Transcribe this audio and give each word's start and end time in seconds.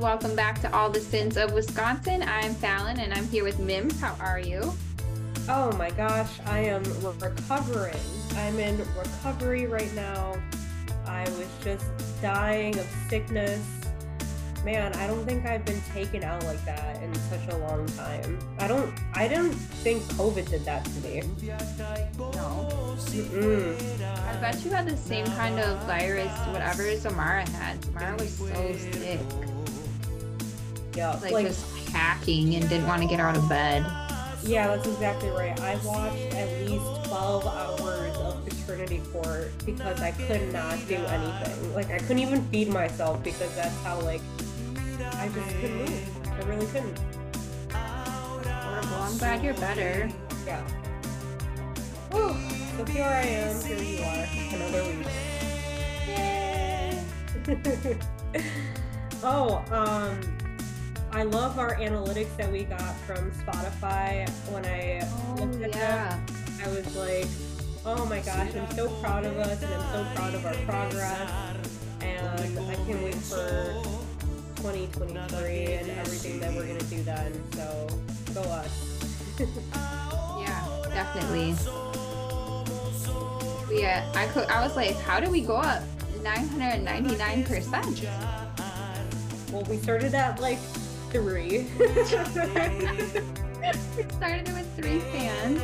Welcome 0.00 0.34
back 0.34 0.62
to 0.62 0.74
All 0.74 0.88
the 0.88 0.98
Sins 0.98 1.36
of 1.36 1.52
Wisconsin. 1.52 2.22
I'm 2.22 2.54
Fallon 2.54 3.00
and 3.00 3.12
I'm 3.12 3.28
here 3.28 3.44
with 3.44 3.58
Mims. 3.58 4.00
How 4.00 4.16
are 4.18 4.40
you? 4.40 4.72
Oh 5.46 5.72
my 5.72 5.90
gosh, 5.90 6.40
I 6.46 6.60
am 6.60 6.82
recovering. 7.04 8.00
I'm 8.34 8.58
in 8.58 8.78
recovery 8.96 9.66
right 9.66 9.94
now. 9.94 10.36
I 11.06 11.24
was 11.24 11.48
just 11.62 11.84
dying 12.22 12.78
of 12.78 12.86
sickness. 13.10 13.60
Man, 14.64 14.94
I 14.94 15.06
don't 15.06 15.26
think 15.26 15.44
I've 15.44 15.66
been 15.66 15.82
taken 15.92 16.24
out 16.24 16.42
like 16.44 16.64
that 16.64 17.02
in 17.02 17.14
such 17.14 17.46
a 17.50 17.58
long 17.58 17.84
time. 17.88 18.38
I 18.58 18.68
don't 18.68 18.94
I 19.12 19.28
don't 19.28 19.52
think 19.52 20.02
COVID 20.14 20.48
did 20.48 20.64
that 20.64 20.82
to 20.82 21.00
me. 21.00 21.22
No. 22.18 22.96
Mm-mm. 22.96 24.02
I 24.02 24.40
bet 24.40 24.64
you 24.64 24.70
had 24.70 24.88
the 24.88 24.96
same 24.96 25.26
kind 25.26 25.58
of 25.60 25.78
virus, 25.86 26.32
whatever 26.48 26.84
Zamara 26.84 27.46
had. 27.50 27.82
Zamara 27.82 28.18
was 28.18 28.32
so 28.34 28.92
sick. 28.92 29.20
Yeah, 30.94 31.12
Like, 31.22 31.32
like 31.32 31.46
just 31.46 31.64
hacking 31.88 32.54
and 32.54 32.68
didn't 32.68 32.86
want 32.86 33.02
to 33.02 33.08
get 33.08 33.20
out 33.20 33.36
of 33.36 33.48
bed. 33.48 33.84
Yeah, 34.42 34.68
that's 34.68 34.88
exactly 34.88 35.28
right. 35.30 35.58
I 35.60 35.76
watched 35.84 36.34
at 36.34 36.66
least 36.68 36.84
12 37.08 37.46
hours 37.46 38.16
of 38.16 38.44
paternity 38.46 39.02
court 39.12 39.52
because 39.66 40.00
I 40.00 40.12
could 40.12 40.52
not 40.52 40.78
do 40.88 40.96
anything. 40.96 41.74
Like, 41.74 41.90
I 41.90 41.98
couldn't 41.98 42.20
even 42.20 42.42
feed 42.48 42.68
myself 42.68 43.22
because 43.22 43.54
that's 43.54 43.76
how, 43.82 44.00
like, 44.00 44.22
I 45.12 45.28
just 45.28 45.48
couldn't 45.60 45.78
move. 45.78 46.26
I 46.26 46.42
really 46.48 46.66
couldn't. 46.66 46.98
Horrible. 47.72 48.94
I'm 48.94 49.18
glad 49.18 49.44
you're 49.44 49.54
better. 49.54 50.10
Yeah. 50.46 50.62
Whew. 52.10 52.34
So 52.76 52.84
here 52.92 53.04
I 53.04 53.22
am, 53.22 53.64
here 53.64 53.78
you 53.78 54.02
are, 54.02 54.26
another 54.54 54.84
week. 54.88 55.06
oh, 59.22 59.62
um, 59.70 60.18
I 61.12 61.24
love 61.24 61.58
our 61.58 61.74
analytics 61.74 62.36
that 62.36 62.50
we 62.52 62.64
got 62.64 62.94
from 62.98 63.32
Spotify 63.32 64.28
when 64.52 64.64
I 64.64 65.00
oh, 65.02 65.34
looked 65.40 65.62
at 65.62 65.72
them. 65.72 66.26
I 66.64 66.68
was 66.68 66.96
like, 66.96 67.26
oh 67.84 68.06
my 68.06 68.20
gosh, 68.20 68.54
I'm 68.54 68.70
so 68.76 68.88
proud 69.00 69.24
of 69.24 69.36
us 69.38 69.60
and 69.62 69.74
I'm 69.74 69.92
so 69.92 70.14
proud 70.14 70.34
of 70.34 70.46
our 70.46 70.54
progress. 70.64 71.30
And 72.00 72.58
I 72.60 72.74
can't 72.86 73.02
wait 73.02 73.14
for 73.16 73.74
2023 74.56 75.64
and 75.66 75.90
everything 75.90 76.38
that 76.40 76.54
we're 76.54 76.66
going 76.66 76.78
to 76.78 76.84
do 76.86 77.02
then. 77.02 77.32
So 77.52 77.88
go 78.32 78.42
us. 78.42 79.38
Yeah, 80.40 80.82
definitely. 80.88 81.54
Yeah, 83.70 84.10
I 84.14 84.26
could. 84.28 84.48
I 84.48 84.64
was 84.66 84.74
like, 84.74 84.96
how 85.00 85.20
do 85.20 85.30
we 85.30 85.42
go 85.42 85.56
up 85.56 85.82
999 86.22 87.44
percent? 87.44 88.06
well, 89.52 89.62
we 89.68 89.76
started 89.76 90.14
at 90.14 90.40
like 90.40 90.58
three. 91.10 91.66
We 93.96 94.04
started 94.04 94.48
it 94.48 94.54
with 94.54 94.76
three 94.76 95.00
fans. 95.00 95.60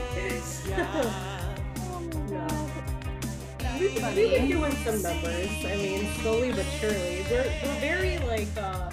Oh 1.79 2.01
my 2.31 3.79
We've 3.79 3.95
been 4.15 4.49
doing 4.49 4.73
some 4.73 5.03
numbers. 5.03 5.49
I 5.65 5.77
mean, 5.77 6.12
slowly 6.21 6.51
but 6.53 6.67
surely. 6.79 7.25
We're, 7.31 7.45
we're 7.65 7.81
very 7.81 8.19
like 8.19 8.49
uh, 8.57 8.91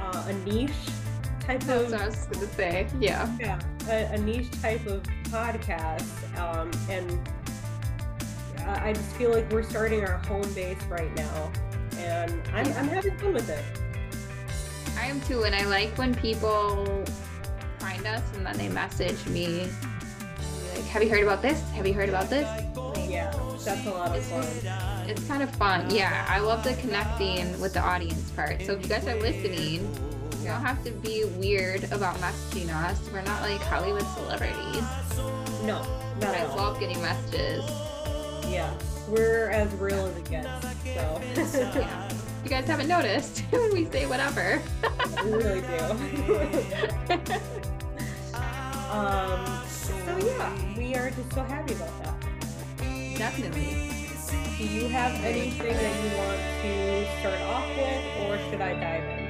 uh, 0.00 0.24
a 0.28 0.32
niche 0.48 0.70
type 1.40 1.60
That's 1.60 1.84
of 1.84 1.92
what 1.92 2.00
I 2.00 2.06
was 2.06 2.26
gonna 2.26 2.46
say. 2.48 2.88
Yeah. 2.98 3.30
yeah, 3.38 3.60
a, 3.88 4.14
a 4.14 4.18
niche 4.18 4.50
type 4.62 4.86
of 4.86 5.02
podcast, 5.24 6.38
um, 6.38 6.70
and 6.88 7.18
I 8.60 8.88
I 8.88 8.92
just 8.92 9.14
feel 9.16 9.30
like 9.32 9.50
we're 9.52 9.62
starting 9.62 10.02
our 10.04 10.18
home 10.18 10.50
base 10.54 10.82
right 10.88 11.14
now, 11.16 11.52
and 11.98 12.32
I'm, 12.52 12.66
I'm 12.74 12.88
having 12.88 13.16
fun 13.18 13.34
with 13.34 13.48
it. 13.48 13.64
I 14.98 15.06
am 15.06 15.20
too, 15.22 15.44
and 15.44 15.54
I 15.54 15.64
like 15.66 15.96
when 15.98 16.14
people 16.14 17.04
find 17.78 18.06
us 18.06 18.22
and 18.34 18.46
then 18.46 18.56
they 18.56 18.68
message 18.68 19.24
me. 19.26 19.68
Like, 20.74 20.84
have 20.84 21.02
you 21.02 21.08
heard 21.08 21.22
about 21.22 21.42
this? 21.42 21.60
Have 21.72 21.86
you 21.86 21.94
heard 21.94 22.08
about 22.08 22.30
this? 22.30 22.46
Yeah, 23.08 23.30
that's 23.64 23.86
a 23.86 23.90
lot 23.90 24.16
of 24.16 24.24
fun. 24.24 24.42
just, 24.42 25.08
it's 25.08 25.26
kind 25.26 25.42
of 25.42 25.50
fun. 25.56 25.90
Yeah, 25.94 26.24
I 26.28 26.40
love 26.40 26.64
the 26.64 26.74
connecting 26.74 27.60
with 27.60 27.74
the 27.74 27.80
audience 27.80 28.30
part. 28.30 28.62
So 28.62 28.72
if 28.72 28.82
you 28.82 28.88
guys 28.88 29.06
are 29.06 29.20
listening, 29.20 29.88
you 30.40 30.50
don't 30.50 30.60
have 30.62 30.82
to 30.84 30.90
be 30.90 31.24
weird 31.36 31.84
about 31.84 32.16
messaging 32.16 32.68
us. 32.74 33.00
We're 33.12 33.22
not 33.22 33.42
like 33.42 33.60
Hollywood 33.60 34.06
celebrities. 34.14 34.84
No, 35.64 35.86
not 36.20 36.40
all. 36.40 36.56
love 36.56 36.80
getting 36.80 37.00
messages. 37.00 37.64
Yeah, 38.50 38.72
we're 39.08 39.50
as 39.50 39.72
real 39.74 40.06
as 40.06 40.16
it 40.16 40.30
gets. 40.30 40.48
So 40.84 41.20
Yeah. 41.80 42.10
You 42.44 42.50
guys 42.50 42.66
haven't 42.66 42.88
noticed, 42.88 43.42
we 43.72 43.86
say 43.86 44.04
whatever. 44.04 44.60
we 45.24 45.32
really 45.32 45.62
do. 45.62 45.76
um, 48.34 49.62
so 49.66 49.94
yeah, 50.18 50.52
we 50.76 50.94
are 50.94 51.08
just 51.08 51.32
so 51.32 51.42
happy 51.42 51.72
about 51.72 52.02
that. 52.02 52.20
Definitely. 53.16 53.92
Do 54.58 54.64
you 54.66 54.88
have 54.88 55.14
anything 55.24 55.72
that 55.72 56.04
you 56.04 56.10
want 56.18 56.38
to 56.60 57.06
start 57.20 57.40
off 57.40 57.66
with, 57.78 58.04
or 58.20 58.36
should 58.50 58.60
I 58.60 58.74
dive 58.74 59.04
in? 59.04 59.24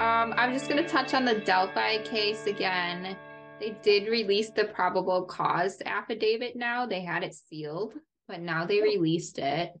Um, 0.00 0.34
I'm 0.36 0.52
just 0.52 0.68
gonna 0.68 0.88
touch 0.88 1.14
on 1.14 1.24
the 1.24 1.34
Delphi 1.34 2.02
case 2.02 2.44
again. 2.46 3.16
They 3.60 3.76
did 3.82 4.08
release 4.08 4.50
the 4.50 4.64
probable 4.64 5.26
cause 5.26 5.80
affidavit 5.86 6.56
now. 6.56 6.86
They 6.86 7.02
had 7.02 7.22
it 7.22 7.34
sealed, 7.34 7.94
but 8.26 8.40
now 8.40 8.66
they 8.66 8.82
released 8.82 9.38
it. 9.38 9.78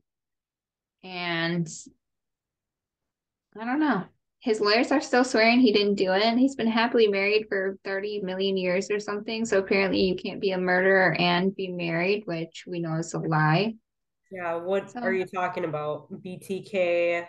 And 1.04 1.68
I 3.58 3.64
don't 3.64 3.80
know. 3.80 4.04
His 4.40 4.60
lawyers 4.60 4.92
are 4.92 5.00
still 5.00 5.24
swearing 5.24 5.58
he 5.60 5.72
didn't 5.72 5.96
do 5.96 6.12
it. 6.12 6.22
and 6.22 6.38
He's 6.38 6.54
been 6.54 6.68
happily 6.70 7.08
married 7.08 7.46
for 7.48 7.76
30 7.84 8.20
million 8.22 8.56
years 8.56 8.90
or 8.90 9.00
something. 9.00 9.44
So 9.44 9.58
apparently 9.58 10.00
you 10.02 10.14
can't 10.16 10.40
be 10.40 10.52
a 10.52 10.58
murderer 10.58 11.14
and 11.18 11.54
be 11.54 11.68
married, 11.68 12.22
which 12.26 12.64
we 12.66 12.78
know 12.78 12.94
is 12.98 13.12
a 13.14 13.18
lie. 13.18 13.74
Yeah, 14.30 14.56
what 14.56 14.90
So- 14.90 15.00
are 15.00 15.12
you 15.12 15.24
talking 15.26 15.64
about? 15.64 16.08
BTK. 16.12 17.26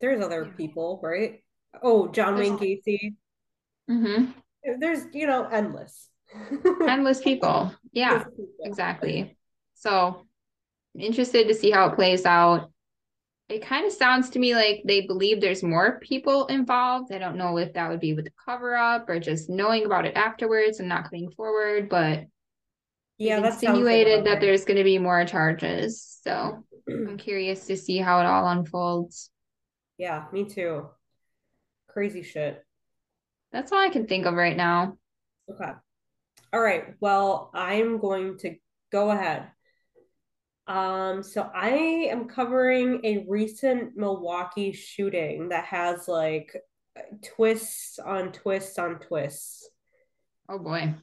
There's 0.00 0.22
other 0.24 0.46
people, 0.56 1.00
right? 1.02 1.40
Oh, 1.82 2.08
John 2.08 2.36
Wayne 2.36 2.58
Gacy. 2.58 3.14
hmm 3.88 4.26
There's, 4.78 5.04
you 5.12 5.26
know, 5.26 5.46
endless. 5.46 6.08
Endless 6.88 7.20
people. 7.22 7.72
Yeah. 7.92 8.18
People. 8.24 8.46
Exactly. 8.60 9.36
So 9.74 10.26
interested 10.98 11.48
to 11.48 11.54
see 11.54 11.70
how 11.70 11.88
it 11.88 11.96
plays 11.96 12.24
out. 12.24 12.70
It 13.48 13.64
kind 13.66 13.86
of 13.86 13.92
sounds 13.92 14.30
to 14.30 14.38
me 14.38 14.54
like 14.54 14.82
they 14.86 15.02
believe 15.02 15.40
there's 15.40 15.62
more 15.62 16.00
people 16.00 16.46
involved. 16.46 17.12
I 17.12 17.18
don't 17.18 17.36
know 17.36 17.58
if 17.58 17.74
that 17.74 17.90
would 17.90 18.00
be 18.00 18.14
with 18.14 18.24
the 18.26 18.32
cover 18.44 18.74
up 18.74 19.08
or 19.08 19.20
just 19.20 19.50
knowing 19.50 19.84
about 19.86 20.06
it 20.06 20.16
afterwards 20.16 20.80
and 20.80 20.88
not 20.88 21.04
coming 21.04 21.30
forward, 21.30 21.88
but 21.88 22.24
Yeah, 23.18 23.36
they've 23.36 23.44
that 23.44 23.54
insinuated 23.54 24.24
that 24.26 24.40
there's 24.40 24.64
going 24.64 24.78
to 24.78 24.84
be 24.84 24.98
more 24.98 25.24
charges. 25.24 26.18
So 26.22 26.64
I'm 26.88 27.18
curious 27.18 27.66
to 27.66 27.76
see 27.76 27.98
how 27.98 28.20
it 28.20 28.26
all 28.26 28.48
unfolds. 28.48 29.30
Yeah, 29.98 30.26
me 30.32 30.44
too. 30.44 30.88
Crazy 31.88 32.22
shit. 32.22 32.64
That's 33.52 33.72
all 33.72 33.78
I 33.78 33.88
can 33.88 34.06
think 34.06 34.26
of 34.26 34.34
right 34.34 34.56
now. 34.56 34.98
Okay. 35.50 35.72
All 36.52 36.60
right. 36.60 36.94
Well, 37.00 37.50
I'm 37.54 37.98
going 37.98 38.38
to 38.38 38.56
go 38.90 39.10
ahead. 39.10 39.50
Um, 40.66 41.22
so 41.22 41.50
I 41.54 42.08
am 42.10 42.26
covering 42.26 43.00
a 43.04 43.26
recent 43.28 43.96
Milwaukee 43.96 44.72
shooting 44.72 45.50
that 45.50 45.64
has 45.64 46.08
like 46.08 46.56
twists 47.22 47.98
on 47.98 48.32
twists 48.32 48.78
on 48.78 48.98
twists. 48.98 49.68
Oh 50.48 50.58
boy. 50.58 50.94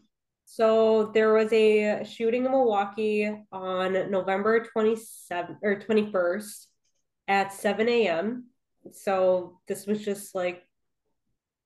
So 0.45 1.11
there 1.13 1.33
was 1.33 1.51
a 1.53 2.03
shooting 2.03 2.45
in 2.45 2.51
Milwaukee 2.51 3.31
on 3.51 4.11
November 4.11 4.65
27th 4.75 5.57
or 5.61 5.79
21st 5.79 6.65
at 7.27 7.53
7 7.53 7.87
a.m. 7.87 8.47
So 8.91 9.59
this 9.67 9.85
was 9.85 10.03
just 10.03 10.35
like, 10.35 10.61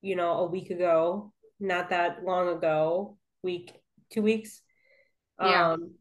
you 0.01 0.15
know, 0.15 0.33
a 0.33 0.45
week 0.45 0.69
ago, 0.69 1.33
not 1.59 1.89
that 1.89 2.23
long 2.23 2.49
ago, 2.49 3.17
week 3.41 3.73
two 4.11 4.21
weeks. 4.21 4.61
Yeah. 5.41 5.71
Um, 5.71 5.95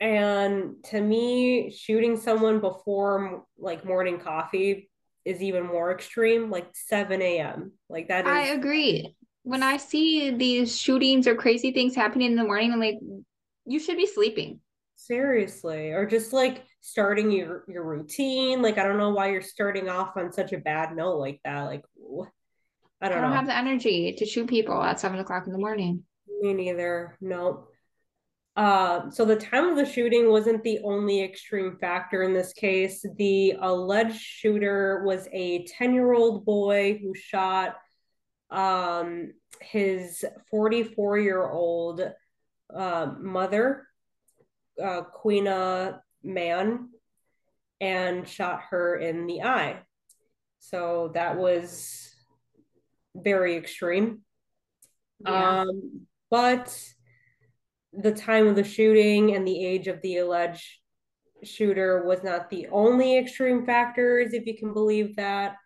and 0.00 0.82
to 0.84 1.00
me, 1.00 1.70
shooting 1.70 2.16
someone 2.16 2.60
before 2.60 3.44
like 3.58 3.84
morning 3.84 4.18
coffee 4.18 4.90
is 5.24 5.42
even 5.42 5.66
more 5.66 5.92
extreme, 5.92 6.50
like 6.50 6.68
7 6.74 7.20
a.m. 7.20 7.72
Like 7.88 8.08
that 8.08 8.26
is 8.26 8.32
I 8.32 8.40
agree. 8.46 9.14
When 9.42 9.62
I 9.62 9.76
see 9.78 10.30
these 10.30 10.78
shootings 10.78 11.26
or 11.26 11.34
crazy 11.34 11.72
things 11.72 11.94
happening 11.94 12.30
in 12.30 12.36
the 12.36 12.44
morning, 12.44 12.72
I'm 12.72 12.80
like, 12.80 12.98
you 13.66 13.78
should 13.78 13.96
be 13.96 14.06
sleeping. 14.06 14.60
seriously, 14.96 15.90
or 15.92 16.06
just 16.06 16.32
like 16.32 16.64
starting 16.80 17.30
your 17.30 17.64
your 17.68 17.84
routine. 17.84 18.62
Like 18.62 18.78
I 18.78 18.84
don't 18.84 18.98
know 18.98 19.10
why 19.10 19.30
you're 19.30 19.42
starting 19.42 19.88
off 19.88 20.16
on 20.16 20.32
such 20.32 20.52
a 20.52 20.58
bad 20.58 20.94
note 20.96 21.16
like 21.18 21.40
that. 21.44 21.62
Like 21.62 21.84
I 23.02 23.08
I 23.08 23.08
don't 23.08 23.20
don't 23.20 23.30
know. 23.30 23.32
have 23.32 23.46
the 23.46 23.56
energy 23.56 24.14
to 24.18 24.26
shoot 24.26 24.48
people 24.48 24.82
at 24.82 25.00
seven 25.00 25.18
o'clock 25.18 25.46
in 25.46 25.52
the 25.52 25.58
morning. 25.58 26.04
Me 26.40 26.54
neither. 26.54 27.16
No. 27.20 27.68
Uh, 28.60 29.10
so 29.10 29.24
the 29.24 29.36
time 29.36 29.70
of 29.70 29.76
the 29.76 29.86
shooting 29.86 30.28
wasn't 30.28 30.62
the 30.62 30.80
only 30.84 31.22
extreme 31.22 31.78
factor 31.80 32.24
in 32.24 32.34
this 32.34 32.52
case. 32.52 33.02
The 33.16 33.54
alleged 33.58 34.20
shooter 34.20 35.02
was 35.02 35.26
a 35.32 35.64
10-year-old 35.64 36.44
boy 36.44 36.98
who 37.00 37.14
shot 37.14 37.76
um, 38.50 39.32
his 39.62 40.26
44-year-old 40.52 42.02
uh, 42.76 43.12
mother, 43.18 43.86
uh, 44.78 45.04
Queena 45.04 46.00
Mann, 46.22 46.90
and 47.80 48.28
shot 48.28 48.60
her 48.68 48.94
in 48.94 49.26
the 49.26 49.40
eye. 49.40 49.80
So 50.58 51.12
that 51.14 51.38
was 51.38 52.14
very 53.14 53.56
extreme. 53.56 54.20
Yeah. 55.24 55.62
Um, 55.62 56.02
but 56.30 56.78
the 57.92 58.12
time 58.12 58.46
of 58.46 58.56
the 58.56 58.64
shooting 58.64 59.34
and 59.34 59.46
the 59.46 59.64
age 59.64 59.88
of 59.88 60.00
the 60.02 60.18
alleged 60.18 60.64
shooter 61.42 62.04
was 62.04 62.22
not 62.22 62.50
the 62.50 62.68
only 62.70 63.18
extreme 63.18 63.64
factors, 63.64 64.32
if 64.32 64.46
you 64.46 64.56
can 64.56 64.72
believe 64.72 65.16
that. 65.16 65.56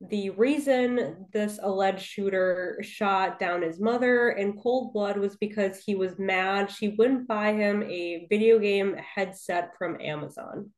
The 0.00 0.30
reason 0.30 1.26
this 1.32 1.60
alleged 1.62 2.04
shooter 2.04 2.80
shot 2.82 3.38
down 3.38 3.62
his 3.62 3.80
mother 3.80 4.30
in 4.30 4.58
cold 4.58 4.92
blood 4.92 5.16
was 5.16 5.36
because 5.36 5.78
he 5.78 5.94
was 5.94 6.18
mad 6.18 6.72
she 6.72 6.88
wouldn't 6.88 7.28
buy 7.28 7.52
him 7.52 7.84
a 7.84 8.26
video 8.28 8.58
game 8.58 8.96
headset 8.96 9.70
from 9.78 10.00
Amazon. 10.00 10.70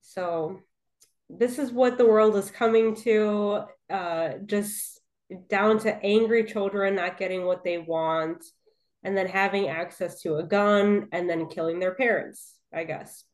So, 0.00 0.60
this 1.28 1.58
is 1.58 1.70
what 1.70 1.98
the 1.98 2.06
world 2.06 2.34
is 2.36 2.50
coming 2.50 2.94
to 2.96 3.64
uh, 3.90 4.30
just 4.46 5.00
down 5.48 5.78
to 5.80 6.02
angry 6.02 6.44
children 6.44 6.94
not 6.94 7.18
getting 7.18 7.44
what 7.44 7.64
they 7.64 7.78
want 7.78 8.42
and 9.04 9.16
then 9.16 9.26
having 9.26 9.68
access 9.68 10.20
to 10.22 10.36
a 10.36 10.44
gun 10.44 11.08
and 11.12 11.28
then 11.28 11.48
killing 11.48 11.78
their 11.78 11.94
parents, 11.94 12.54
I 12.72 12.84
guess. 12.84 13.24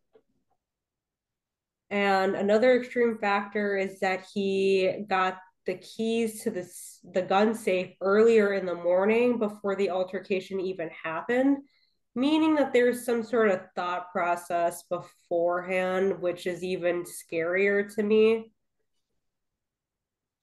And 1.90 2.34
another 2.34 2.78
extreme 2.78 3.18
factor 3.18 3.76
is 3.76 4.00
that 4.00 4.26
he 4.34 5.04
got 5.08 5.38
the 5.66 5.76
keys 5.76 6.42
to 6.42 6.50
the, 6.50 6.66
the 7.12 7.22
gun 7.22 7.54
safe 7.54 7.94
earlier 8.00 8.54
in 8.54 8.66
the 8.66 8.74
morning 8.74 9.38
before 9.38 9.76
the 9.76 9.90
altercation 9.90 10.60
even 10.60 10.90
happened, 10.90 11.58
meaning 12.14 12.54
that 12.54 12.72
there's 12.72 13.04
some 13.04 13.22
sort 13.22 13.50
of 13.50 13.60
thought 13.76 14.10
process 14.10 14.84
beforehand, 14.84 16.20
which 16.20 16.46
is 16.46 16.64
even 16.64 17.04
scarier 17.04 17.94
to 17.94 18.02
me. 18.02 18.50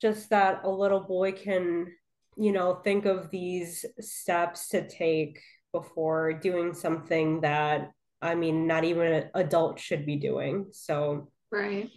Just 0.01 0.30
that 0.30 0.62
a 0.63 0.69
little 0.69 1.00
boy 1.00 1.31
can, 1.31 1.88
you 2.37 2.51
know, 2.51 2.75
think 2.75 3.05
of 3.05 3.29
these 3.31 3.85
steps 3.99 4.69
to 4.69 4.87
take 4.87 5.41
before 5.71 6.33
doing 6.33 6.73
something 6.73 7.41
that, 7.41 7.91
I 8.21 8.35
mean, 8.35 8.67
not 8.67 8.83
even 8.83 9.11
an 9.11 9.29
adult 9.33 9.79
should 9.79 10.05
be 10.05 10.17
doing. 10.17 10.67
So, 10.71 11.31
Right. 11.51 11.89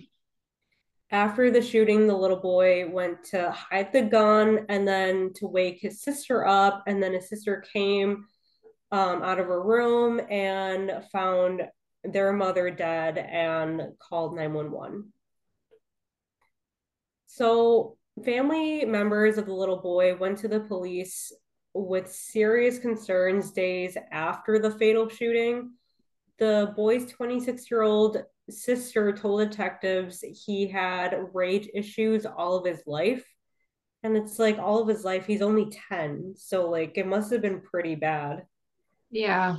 after 1.11 1.50
the 1.50 1.62
shooting, 1.62 2.06
the 2.06 2.17
little 2.17 2.40
boy 2.40 2.88
went 2.88 3.25
to 3.25 3.50
hide 3.50 3.93
the 3.93 4.02
gun 4.02 4.67
and 4.69 4.87
then 4.87 5.32
to 5.35 5.46
wake 5.46 5.81
his 5.81 6.02
sister 6.02 6.46
up. 6.46 6.85
And 6.87 7.02
then 7.02 7.12
his 7.14 7.29
sister 7.29 7.64
came 7.73 8.26
um, 8.90 9.23
out 9.23 9.38
of 9.38 9.46
her 9.46 9.62
room 9.62 10.20
and 10.31 11.05
found 11.12 11.62
their 12.05 12.32
mother 12.32 12.70
dead 12.70 13.19
and 13.19 13.82
called 13.99 14.35
911. 14.37 15.12
So, 17.26 17.98
family 18.25 18.85
members 18.85 19.38
of 19.38 19.47
the 19.47 19.55
little 19.55 19.81
boy 19.81 20.17
went 20.17 20.38
to 20.38 20.49
the 20.49 20.61
police 20.61 21.32
with 21.75 22.12
serious 22.12 22.79
concerns 22.79 23.50
days 23.50 23.97
after 24.11 24.59
the 24.59 24.70
fatal 24.70 25.09
shooting. 25.09 25.73
The 26.38 26.73
boy's 26.76 27.11
26 27.11 27.70
year 27.70 27.82
old 27.82 28.23
sister 28.50 29.12
told 29.12 29.41
detectives 29.41 30.25
he 30.47 30.67
had 30.67 31.17
rage 31.32 31.69
issues 31.75 32.25
all 32.26 32.56
of 32.56 32.65
his 32.65 32.82
life. 32.87 33.25
And 34.03 34.17
it's 34.17 34.38
like 34.38 34.59
all 34.59 34.81
of 34.81 34.88
his 34.88 35.05
life, 35.05 35.26
he's 35.26 35.43
only 35.43 35.73
10. 35.88 36.35
So, 36.37 36.71
like, 36.71 36.97
it 36.97 37.06
must 37.06 37.32
have 37.32 37.43
been 37.43 37.61
pretty 37.61 37.97
bad. 37.97 38.47
Yeah. 39.11 39.56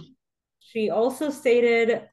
She 0.59 0.89
also 0.89 1.29
stated, 1.29 2.03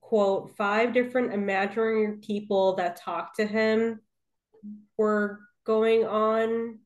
quote, 0.00 0.56
five 0.56 0.94
different 0.94 1.34
imaginary 1.34 2.16
people 2.18 2.76
that 2.76 2.96
talked 2.96 3.36
to 3.36 3.46
him 3.46 4.00
were 4.96 5.40
going 5.66 6.04
on. 6.04 6.78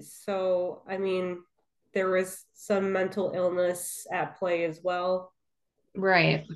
So, 0.00 0.82
I 0.86 0.98
mean, 0.98 1.42
there 1.94 2.10
was 2.10 2.44
some 2.52 2.92
mental 2.92 3.32
illness 3.34 4.06
at 4.12 4.38
play 4.38 4.64
as 4.64 4.80
well. 4.82 5.32
Right. 5.96 6.46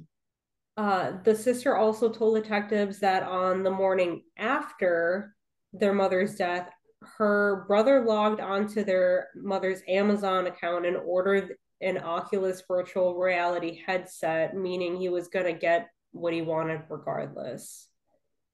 Uh, 0.76 1.12
the 1.25 1.34
sister 1.34 1.76
also 1.76 2.10
told 2.10 2.42
detectives 2.42 3.00
that 3.00 3.22
on 3.22 3.62
the 3.62 3.70
morning 3.70 4.22
after 4.37 5.34
their 5.72 5.94
mother's 5.94 6.37
death, 6.37 6.70
her 7.02 7.64
brother 7.66 8.04
logged 8.04 8.40
onto 8.40 8.84
their 8.84 9.28
mother's 9.34 9.81
Amazon 9.88 10.46
account 10.46 10.84
and 10.84 10.96
ordered 10.96 11.56
an 11.81 11.96
Oculus 11.96 12.62
virtual 12.69 13.16
reality 13.16 13.82
headset, 13.87 14.54
meaning 14.54 14.96
he 14.96 15.08
was 15.08 15.28
going 15.28 15.46
to 15.46 15.58
get 15.58 15.88
what 16.12 16.34
he 16.34 16.42
wanted 16.42 16.82
regardless. 16.90 17.88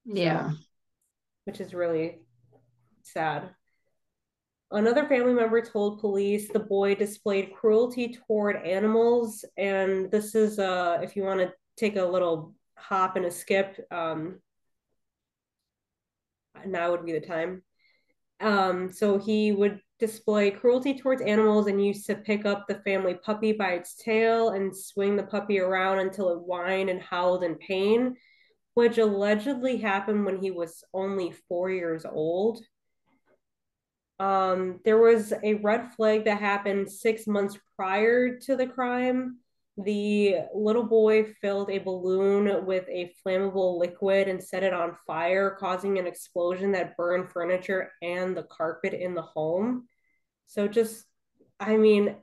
Yeah. 0.05 0.51
which 1.43 1.59
is 1.59 1.73
really 1.73 2.19
sad. 3.11 3.49
Another 4.69 5.07
family 5.07 5.33
member 5.33 5.61
told 5.61 6.01
police 6.01 6.49
the 6.49 6.59
boy 6.59 6.95
displayed 6.95 7.53
cruelty 7.53 8.17
toward 8.27 8.57
animals, 8.65 9.45
and 9.57 10.11
this 10.11 10.35
is 10.35 10.59
uh, 10.59 10.99
if 11.01 11.15
you 11.15 11.23
want 11.23 11.39
to 11.39 11.53
take 11.77 11.95
a 11.95 12.03
little 12.03 12.53
hop 12.75 13.15
and 13.15 13.25
a 13.25 13.31
skip, 13.31 13.79
um, 13.91 14.39
now 16.65 16.91
would 16.91 17.05
be 17.05 17.13
the 17.13 17.21
time. 17.21 17.63
Um, 18.39 18.91
so 18.91 19.17
he 19.17 19.51
would 19.51 19.79
display 19.99 20.51
cruelty 20.51 20.97
towards 20.97 21.21
animals 21.21 21.67
and 21.67 21.83
used 21.83 22.05
to 22.05 22.15
pick 22.15 22.45
up 22.45 22.67
the 22.67 22.81
family 22.81 23.15
puppy 23.15 23.51
by 23.51 23.71
its 23.71 23.95
tail 23.95 24.49
and 24.49 24.75
swing 24.75 25.15
the 25.15 25.23
puppy 25.23 25.59
around 25.59 25.99
until 25.99 26.29
it 26.29 26.39
whined 26.39 26.89
and 26.89 27.01
howled 27.01 27.43
in 27.43 27.55
pain, 27.55 28.15
which 28.75 28.97
allegedly 28.97 29.77
happened 29.77 30.25
when 30.25 30.39
he 30.39 30.51
was 30.51 30.83
only 30.93 31.33
four 31.47 31.71
years 31.71 32.05
old. 32.05 32.59
Um, 34.19 34.79
there 34.83 34.97
was 34.97 35.31
a 35.43 35.55
red 35.55 35.93
flag 35.93 36.25
that 36.25 36.39
happened 36.39 36.91
six 36.91 37.27
months 37.27 37.57
prior 37.75 38.37
to 38.39 38.55
the 38.55 38.67
crime. 38.67 39.37
The 39.77 40.37
little 40.55 40.83
boy 40.83 41.33
filled 41.39 41.69
a 41.69 41.77
balloon 41.77 42.65
with 42.65 42.87
a 42.89 43.13
flammable 43.23 43.77
liquid 43.77 44.27
and 44.27 44.43
set 44.43 44.63
it 44.63 44.73
on 44.73 44.97
fire, 45.05 45.55
causing 45.59 45.99
an 45.99 46.07
explosion 46.07 46.71
that 46.71 46.97
burned 46.97 47.31
furniture 47.31 47.91
and 48.01 48.35
the 48.35 48.43
carpet 48.43 48.93
in 48.93 49.13
the 49.13 49.21
home. 49.21 49.87
So, 50.47 50.67
just, 50.67 51.05
I 51.59 51.77
mean, 51.77 52.15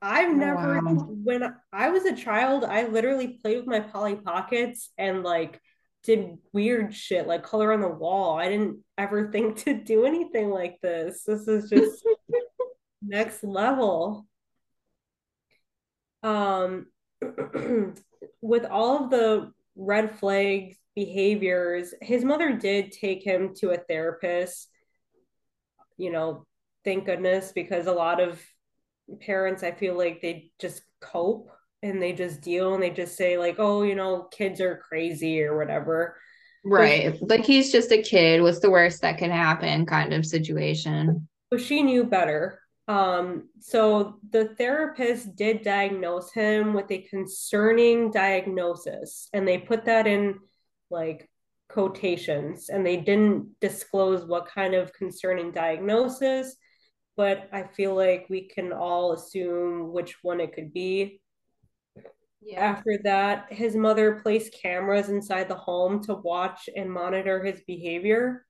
I've 0.00 0.36
never, 0.36 0.80
Wow. 0.80 1.08
when 1.08 1.54
I 1.72 1.90
was 1.90 2.04
a 2.04 2.14
child, 2.14 2.64
I 2.64 2.86
literally 2.86 3.38
played 3.42 3.56
with 3.58 3.66
my 3.66 3.80
Polly 3.80 4.14
Pockets 4.14 4.90
and 4.96 5.24
like 5.24 5.60
did 6.02 6.38
weird 6.52 6.94
shit 6.94 7.26
like 7.26 7.42
color 7.42 7.72
on 7.72 7.80
the 7.80 7.88
wall. 7.88 8.38
I 8.38 8.48
didn't 8.48 8.78
ever 8.96 9.30
think 9.32 9.58
to 9.64 9.74
do 9.74 10.04
anything 10.04 10.50
like 10.50 10.80
this. 10.82 11.24
This 11.26 11.46
is 11.48 11.70
just 11.70 12.04
next 13.02 13.44
level. 13.44 14.26
Um, 16.22 16.86
with 18.40 18.64
all 18.66 19.04
of 19.04 19.10
the 19.10 19.52
red 19.76 20.18
flag 20.18 20.76
behaviors, 20.94 21.94
his 22.02 22.24
mother 22.24 22.52
did 22.52 22.92
take 22.92 23.22
him 23.22 23.54
to 23.56 23.70
a 23.70 23.78
therapist. 23.78 24.68
You 25.96 26.10
know, 26.10 26.46
thank 26.84 27.06
goodness, 27.06 27.52
because 27.52 27.86
a 27.86 27.92
lot 27.92 28.20
of 28.20 28.40
parents, 29.20 29.62
I 29.62 29.72
feel 29.72 29.96
like 29.96 30.20
they 30.20 30.50
just 30.58 30.82
cope 31.00 31.50
and 31.82 32.00
they 32.00 32.12
just 32.12 32.40
deal 32.40 32.74
and 32.74 32.82
they 32.82 32.90
just 32.90 33.16
say, 33.16 33.38
like, 33.38 33.56
oh, 33.58 33.82
you 33.82 33.94
know, 33.94 34.28
kids 34.30 34.60
are 34.60 34.76
crazy 34.76 35.42
or 35.42 35.56
whatever. 35.56 36.16
Right. 36.64 37.16
Like 37.22 37.44
he's 37.44 37.72
just 37.72 37.90
a 37.90 38.02
kid. 38.02 38.42
What's 38.42 38.60
the 38.60 38.70
worst 38.70 39.00
that 39.02 39.18
can 39.18 39.30
happen 39.30 39.86
kind 39.86 40.12
of 40.12 40.26
situation? 40.26 41.28
But 41.50 41.60
she 41.60 41.82
knew 41.82 42.04
better. 42.04 42.60
Um, 42.86 43.48
so 43.60 44.18
the 44.30 44.54
therapist 44.56 45.36
did 45.36 45.62
diagnose 45.62 46.32
him 46.32 46.74
with 46.74 46.90
a 46.90 47.02
concerning 47.02 48.10
diagnosis, 48.10 49.28
and 49.32 49.46
they 49.46 49.58
put 49.58 49.84
that 49.84 50.06
in 50.08 50.40
like 50.90 51.30
quotations, 51.68 52.68
and 52.68 52.84
they 52.84 52.96
didn't 52.96 53.48
disclose 53.60 54.24
what 54.26 54.48
kind 54.48 54.74
of 54.74 54.92
concerning 54.92 55.52
diagnosis, 55.52 56.56
but 57.16 57.48
I 57.52 57.62
feel 57.62 57.94
like 57.94 58.26
we 58.28 58.48
can 58.48 58.72
all 58.72 59.12
assume 59.12 59.92
which 59.92 60.16
one 60.22 60.40
it 60.40 60.52
could 60.52 60.72
be. 60.72 61.20
Yeah. 62.42 62.60
After 62.60 62.98
that, 63.04 63.52
his 63.52 63.76
mother 63.76 64.20
placed 64.22 64.54
cameras 64.54 65.08
inside 65.08 65.48
the 65.48 65.56
home 65.56 66.02
to 66.04 66.14
watch 66.14 66.68
and 66.74 66.90
monitor 66.90 67.44
his 67.44 67.60
behavior. 67.66 68.46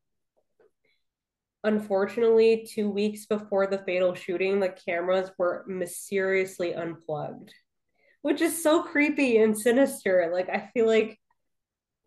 Unfortunately, 1.65 2.67
two 2.71 2.89
weeks 2.89 3.27
before 3.27 3.67
the 3.67 3.79
fatal 3.79 4.15
shooting, 4.15 4.61
the 4.61 4.69
cameras 4.71 5.31
were 5.37 5.65
mysteriously 5.67 6.75
unplugged, 6.75 7.53
which 8.23 8.41
is 8.41 8.63
so 8.63 8.83
creepy 8.83 9.39
and 9.39 9.59
sinister. 9.59 10.31
Like, 10.33 10.49
I 10.49 10.71
feel 10.73 10.87
like 10.87 11.19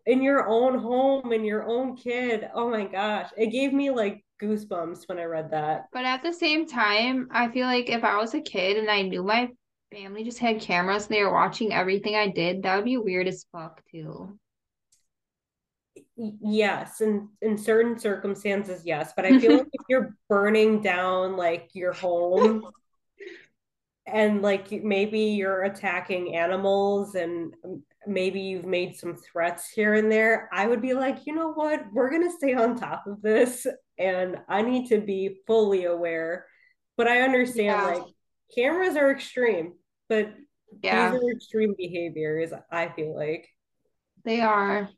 in 0.06 0.22
your 0.22 0.48
own 0.48 0.78
home, 0.78 1.32
in 1.32 1.44
your 1.44 1.68
own 1.68 1.96
kid, 1.96 2.48
oh 2.54 2.70
my 2.70 2.84
gosh, 2.84 3.30
it 3.36 3.46
gave 3.46 3.72
me 3.72 3.90
like 3.90 4.24
goosebumps 4.42 5.08
when 5.08 5.18
I 5.18 5.24
read 5.24 5.50
that. 5.52 5.84
But 5.92 6.04
at 6.04 6.22
the 6.22 6.32
same 6.32 6.66
time, 6.66 7.28
I 7.30 7.48
feel 7.48 7.66
like 7.66 7.88
if 7.88 8.04
I 8.04 8.16
was 8.16 8.34
a 8.34 8.40
kid 8.40 8.76
and 8.76 8.90
I 8.90 9.02
knew 9.02 9.22
my 9.22 9.50
family 9.94 10.24
just 10.24 10.38
had 10.38 10.60
cameras 10.60 11.06
and 11.06 11.16
they 11.16 11.22
were 11.22 11.32
watching 11.32 11.72
everything 11.72 12.16
I 12.16 12.28
did, 12.28 12.62
that 12.62 12.76
would 12.76 12.84
be 12.84 12.96
weird 12.96 13.28
as 13.28 13.46
fuck 13.52 13.82
too. 13.90 14.38
Yes 16.16 17.00
in 17.00 17.28
in 17.42 17.58
certain 17.58 17.98
circumstances 17.98 18.82
yes 18.84 19.12
but 19.16 19.24
i 19.24 19.36
feel 19.38 19.52
like 19.58 19.68
if 19.72 19.82
you're 19.88 20.16
burning 20.28 20.80
down 20.80 21.36
like 21.36 21.70
your 21.72 21.92
home 21.92 22.64
and 24.06 24.40
like 24.40 24.70
maybe 24.70 25.18
you're 25.18 25.64
attacking 25.64 26.36
animals 26.36 27.16
and 27.16 27.54
um, 27.64 27.82
maybe 28.06 28.40
you've 28.40 28.64
made 28.64 28.94
some 28.96 29.16
threats 29.16 29.70
here 29.70 29.94
and 29.94 30.10
there 30.10 30.48
i 30.52 30.68
would 30.68 30.80
be 30.82 30.94
like 30.94 31.26
you 31.26 31.34
know 31.34 31.52
what? 31.52 31.84
We're 31.92 32.10
going 32.10 32.28
to 32.28 32.36
stay 32.36 32.54
on 32.54 32.76
top 32.76 33.06
of 33.08 33.20
this 33.20 33.66
and 33.98 34.38
i 34.48 34.62
need 34.62 34.88
to 34.90 35.00
be 35.00 35.40
fully 35.48 35.84
aware. 35.84 36.46
But 36.96 37.08
i 37.08 37.22
understand 37.22 37.80
yeah. 37.80 37.84
like 37.84 38.04
cameras 38.54 38.96
are 38.96 39.10
extreme 39.10 39.72
but 40.08 40.32
yeah. 40.82 41.10
these 41.10 41.20
are 41.20 41.30
extreme 41.30 41.74
behaviors 41.76 42.52
i 42.70 42.88
feel 42.88 43.14
like 43.16 43.48
they 44.24 44.40
are 44.40 44.88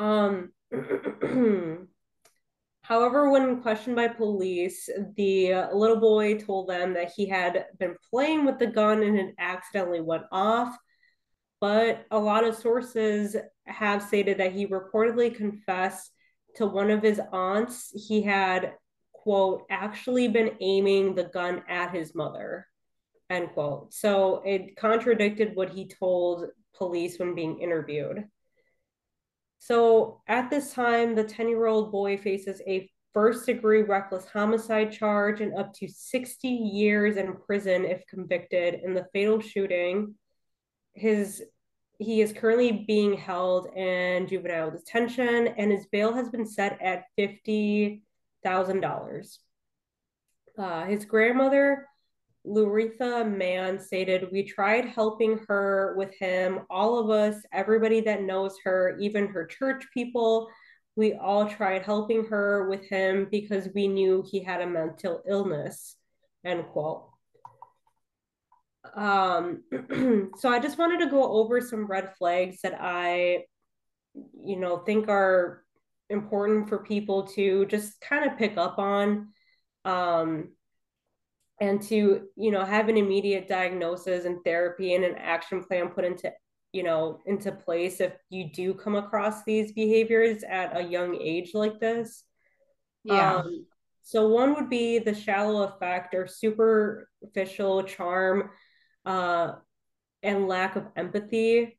um, 0.00 0.52
however, 2.82 3.30
when 3.30 3.60
questioned 3.60 3.96
by 3.96 4.08
police, 4.08 4.88
the 5.16 5.68
little 5.74 6.00
boy 6.00 6.38
told 6.38 6.68
them 6.68 6.94
that 6.94 7.12
he 7.14 7.28
had 7.28 7.66
been 7.78 7.94
playing 8.10 8.46
with 8.46 8.58
the 8.58 8.66
gun 8.66 9.02
and 9.02 9.18
it 9.18 9.34
accidentally 9.38 10.00
went 10.00 10.24
off. 10.32 10.74
But 11.60 12.06
a 12.10 12.18
lot 12.18 12.44
of 12.44 12.56
sources 12.56 13.36
have 13.66 14.02
stated 14.02 14.38
that 14.38 14.52
he 14.52 14.66
reportedly 14.66 15.34
confessed 15.34 16.10
to 16.56 16.66
one 16.66 16.90
of 16.90 17.02
his 17.02 17.20
aunts 17.30 17.92
he 18.08 18.22
had, 18.22 18.72
quote, 19.12 19.66
actually 19.68 20.28
been 20.28 20.52
aiming 20.60 21.14
the 21.14 21.24
gun 21.24 21.62
at 21.68 21.94
his 21.94 22.14
mother, 22.14 22.66
end 23.30 23.50
quote. 23.54 23.94
So 23.94 24.42
it 24.44 24.76
contradicted 24.76 25.54
what 25.54 25.70
he 25.70 25.88
told 25.88 26.46
police 26.76 27.18
when 27.18 27.34
being 27.34 27.60
interviewed. 27.60 28.24
So 29.58 30.22
at 30.26 30.50
this 30.50 30.72
time, 30.72 31.14
the 31.14 31.24
10 31.24 31.48
year 31.48 31.66
old 31.66 31.92
boy 31.92 32.18
faces 32.18 32.60
a 32.66 32.90
first 33.12 33.46
degree 33.46 33.82
reckless 33.82 34.24
homicide 34.24 34.92
charge 34.92 35.40
and 35.40 35.58
up 35.58 35.74
to 35.74 35.88
60 35.88 36.48
years 36.48 37.16
in 37.16 37.36
prison 37.46 37.84
if 37.84 38.06
convicted 38.06 38.80
in 38.82 38.94
the 38.94 39.06
fatal 39.12 39.40
shooting. 39.40 40.14
His 40.94 41.42
he 41.98 42.22
is 42.22 42.32
currently 42.32 42.84
being 42.86 43.14
held 43.14 43.66
in 43.76 44.26
juvenile 44.26 44.70
detention 44.70 45.48
and 45.48 45.70
his 45.70 45.84
bail 45.92 46.14
has 46.14 46.30
been 46.30 46.46
set 46.46 46.80
at 46.80 47.04
$50,000. 47.18 49.38
Uh, 50.58 50.84
his 50.86 51.04
grandmother 51.04 51.86
Luretha 52.46 53.30
Mann 53.30 53.78
stated, 53.78 54.30
We 54.32 54.42
tried 54.42 54.86
helping 54.86 55.38
her 55.48 55.94
with 55.96 56.14
him, 56.14 56.60
all 56.70 56.98
of 56.98 57.10
us, 57.10 57.42
everybody 57.52 58.00
that 58.02 58.22
knows 58.22 58.56
her, 58.64 58.96
even 58.98 59.28
her 59.28 59.46
church 59.46 59.84
people. 59.92 60.48
We 60.96 61.14
all 61.14 61.48
tried 61.48 61.82
helping 61.82 62.24
her 62.26 62.68
with 62.68 62.86
him 62.88 63.28
because 63.30 63.68
we 63.74 63.88
knew 63.88 64.24
he 64.28 64.42
had 64.42 64.60
a 64.60 64.66
mental 64.66 65.22
illness. 65.28 65.96
End 66.44 66.64
quote. 66.72 67.08
Um, 68.94 69.62
so 70.36 70.50
I 70.50 70.58
just 70.58 70.78
wanted 70.78 71.00
to 71.00 71.10
go 71.10 71.22
over 71.32 71.60
some 71.60 71.86
red 71.86 72.14
flags 72.16 72.62
that 72.62 72.76
I, 72.80 73.44
you 74.42 74.56
know, 74.56 74.78
think 74.78 75.08
are 75.08 75.64
important 76.08 76.68
for 76.68 76.78
people 76.78 77.28
to 77.28 77.66
just 77.66 78.00
kind 78.00 78.28
of 78.28 78.38
pick 78.38 78.56
up 78.56 78.78
on. 78.78 79.28
Um, 79.84 80.50
and 81.60 81.82
to 81.82 82.28
you 82.36 82.50
know 82.50 82.64
have 82.64 82.88
an 82.88 82.96
immediate 82.96 83.46
diagnosis 83.46 84.24
and 84.24 84.42
therapy 84.44 84.94
and 84.94 85.04
an 85.04 85.14
action 85.16 85.62
plan 85.62 85.88
put 85.88 86.04
into 86.04 86.32
you 86.72 86.82
know 86.82 87.18
into 87.26 87.52
place 87.52 88.00
if 88.00 88.12
you 88.30 88.50
do 88.50 88.74
come 88.74 88.96
across 88.96 89.44
these 89.44 89.72
behaviors 89.72 90.42
at 90.42 90.76
a 90.76 90.82
young 90.82 91.16
age 91.20 91.50
like 91.54 91.78
this. 91.80 92.24
Yeah. 93.04 93.36
Um, 93.36 93.66
so 94.02 94.28
one 94.28 94.54
would 94.54 94.70
be 94.70 94.98
the 94.98 95.14
shallow 95.14 95.62
effect 95.62 96.14
or 96.14 96.26
superficial 96.26 97.84
charm 97.84 98.50
uh, 99.06 99.52
and 100.22 100.48
lack 100.48 100.76
of 100.76 100.86
empathy 100.96 101.78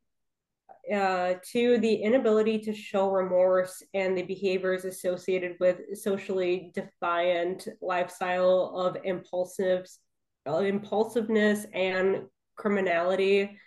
uh, 0.93 1.35
to 1.51 1.77
the 1.77 1.93
inability 1.93 2.59
to 2.59 2.73
show 2.73 3.09
remorse 3.09 3.81
and 3.93 4.17
the 4.17 4.23
behaviors 4.23 4.85
associated 4.85 5.55
with 5.59 5.79
socially 5.93 6.71
defiant 6.73 7.67
lifestyle 7.81 8.73
of 8.75 8.97
impulsive 9.03 9.85
impulsiveness 10.45 11.65
and 11.73 12.23
criminality. 12.55 13.57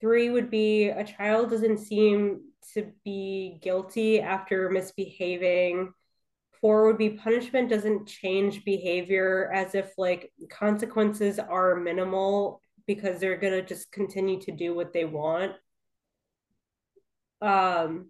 Three 0.00 0.30
would 0.30 0.50
be 0.50 0.88
a 0.88 1.04
child 1.04 1.50
doesn't 1.50 1.78
seem 1.78 2.42
to 2.74 2.92
be 3.04 3.58
guilty 3.62 4.20
after 4.20 4.70
misbehaving. 4.70 5.92
Four 6.60 6.86
would 6.86 6.98
be 6.98 7.10
punishment 7.10 7.68
doesn't 7.68 8.06
change 8.06 8.64
behavior 8.64 9.50
as 9.52 9.74
if 9.74 9.92
like 9.98 10.30
consequences 10.50 11.38
are 11.38 11.76
minimal 11.76 12.60
because 12.86 13.18
they're 13.18 13.36
going 13.38 13.52
to 13.52 13.62
just 13.62 13.90
continue 13.92 14.40
to 14.40 14.52
do 14.52 14.74
what 14.74 14.92
they 14.92 15.04
want. 15.04 15.52
Um, 17.44 18.06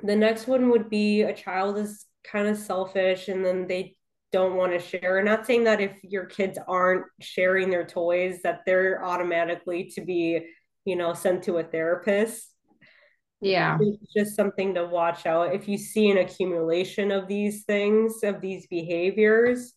the 0.00 0.16
next 0.16 0.46
one 0.46 0.68
would 0.70 0.90
be 0.90 1.22
a 1.22 1.34
child 1.34 1.78
is 1.78 2.04
kind 2.24 2.46
of 2.46 2.58
selfish 2.58 3.28
and 3.28 3.44
then 3.44 3.66
they 3.66 3.96
don't 4.32 4.56
want 4.56 4.72
to 4.72 4.78
share. 4.78 5.22
not 5.22 5.46
saying 5.46 5.64
that 5.64 5.80
if 5.80 5.98
your 6.02 6.26
kids 6.26 6.58
aren't 6.68 7.06
sharing 7.20 7.70
their 7.70 7.86
toys 7.86 8.40
that 8.42 8.60
they're 8.66 9.02
automatically 9.02 9.90
to 9.94 10.02
be, 10.02 10.46
you 10.84 10.96
know, 10.96 11.14
sent 11.14 11.44
to 11.44 11.56
a 11.56 11.64
therapist. 11.64 12.52
Yeah. 13.40 13.78
It's 13.80 14.12
just 14.12 14.36
something 14.36 14.74
to 14.74 14.84
watch 14.84 15.24
out. 15.24 15.54
If 15.54 15.68
you 15.68 15.78
see 15.78 16.10
an 16.10 16.18
accumulation 16.18 17.10
of 17.10 17.28
these 17.28 17.64
things, 17.64 18.22
of 18.24 18.42
these 18.42 18.66
behaviors, 18.66 19.72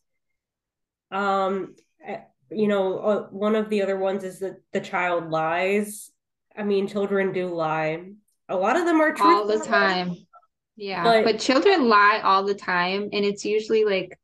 um, 1.11 1.75
eh, 2.05 2.19
you 2.51 2.67
know, 2.67 2.99
uh, 2.99 3.21
one 3.29 3.55
of 3.55 3.69
the 3.69 3.81
other 3.81 3.97
ones 3.97 4.25
is 4.25 4.39
that 4.39 4.57
the 4.73 4.81
child 4.81 5.29
lies. 5.29 6.11
I 6.57 6.63
mean, 6.63 6.87
children 6.87 7.31
do 7.31 7.47
lie 7.47 8.11
a 8.49 8.55
lot 8.55 8.75
of 8.75 8.85
them 8.85 8.99
are 8.99 9.13
true 9.13 9.25
all 9.25 9.47
the 9.47 9.59
time. 9.59 10.15
Yeah, 10.75 11.03
but, 11.03 11.23
but 11.25 11.39
children 11.39 11.87
lie 11.87 12.21
all 12.23 12.43
the 12.43 12.55
time, 12.55 13.09
and 13.13 13.25
it's 13.25 13.45
usually 13.45 13.85
like 13.85 14.17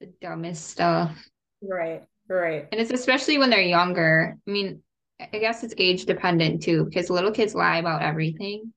the 0.00 0.12
dumbest 0.20 0.68
stuff. 0.68 1.16
Right, 1.62 2.02
right. 2.28 2.68
And 2.70 2.80
it's 2.80 2.90
especially 2.90 3.38
when 3.38 3.50
they're 3.50 3.60
younger. 3.60 4.36
I 4.46 4.50
mean, 4.50 4.82
I 5.20 5.38
guess 5.38 5.62
it's 5.62 5.74
age 5.78 6.06
dependent 6.06 6.62
too, 6.62 6.84
because 6.84 7.08
little 7.08 7.30
kids 7.30 7.54
lie 7.54 7.78
about 7.78 8.02
everything. 8.02 8.72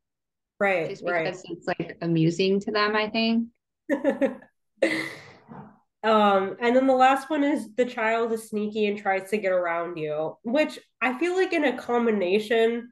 Right, 0.60 0.90
just 0.90 1.04
because 1.04 1.44
right. 1.44 1.58
it's 1.58 1.68
like 1.68 1.98
amusing 2.02 2.60
to 2.62 2.72
them, 2.72 2.96
I 2.96 3.10
think. 3.10 3.50
um, 6.04 6.58
and 6.60 6.76
then 6.76 6.88
the 6.88 6.96
last 6.96 7.30
one 7.30 7.44
is 7.44 7.74
the 7.76 7.86
child 7.86 8.32
is 8.32 8.50
sneaky 8.50 8.86
and 8.86 8.98
tries 8.98 9.30
to 9.32 9.38
get 9.38 9.52
around 9.52 9.98
you, 9.98 10.38
which 10.44 10.80
I 11.02 11.18
feel 11.20 11.36
like 11.36 11.54
in 11.54 11.66
a 11.66 11.78
combination 11.78 12.92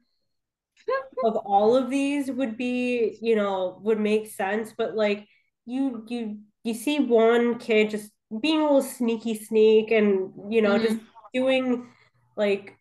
of 1.24 1.36
all 1.36 1.76
of 1.76 1.90
these 1.90 2.30
would 2.30 2.56
be, 2.56 3.18
you 3.20 3.36
know, 3.36 3.78
would 3.82 4.00
make 4.00 4.28
sense. 4.28 4.72
But 4.76 4.94
like 4.94 5.26
you 5.64 6.04
you 6.08 6.38
you 6.64 6.74
see 6.74 7.00
one 7.00 7.58
kid 7.58 7.90
just 7.90 8.10
being 8.40 8.60
a 8.60 8.64
little 8.64 8.82
sneaky 8.82 9.34
sneak 9.34 9.90
and 9.90 10.32
you 10.48 10.62
know, 10.62 10.76
mm-hmm. 10.76 10.84
just 10.84 11.00
doing 11.34 11.88
like 12.36 12.76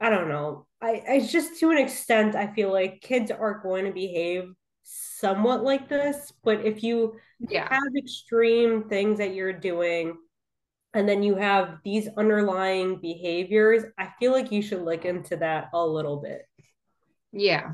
I 0.00 0.10
don't 0.10 0.28
know. 0.28 0.66
I, 0.82 1.02
I 1.08 1.20
just 1.20 1.58
to 1.60 1.70
an 1.70 1.78
extent 1.78 2.34
I 2.34 2.52
feel 2.52 2.72
like 2.72 3.00
kids 3.00 3.30
are 3.30 3.60
going 3.62 3.84
to 3.86 3.92
behave 3.92 4.52
somewhat 4.82 5.64
like 5.64 5.88
this, 5.88 6.32
but 6.44 6.64
if 6.64 6.82
you 6.82 7.16
yeah. 7.40 7.68
have 7.70 7.96
extreme 7.96 8.88
things 8.88 9.18
that 9.18 9.34
you're 9.34 9.52
doing 9.52 10.16
and 10.94 11.08
then 11.08 11.22
you 11.22 11.34
have 11.34 11.78
these 11.84 12.08
underlying 12.16 13.00
behaviors, 13.00 13.84
I 13.98 14.10
feel 14.18 14.32
like 14.32 14.52
you 14.52 14.62
should 14.62 14.82
look 14.82 15.04
into 15.04 15.36
that 15.36 15.70
a 15.74 15.84
little 15.84 16.18
bit. 16.18 16.42
Yeah. 17.36 17.72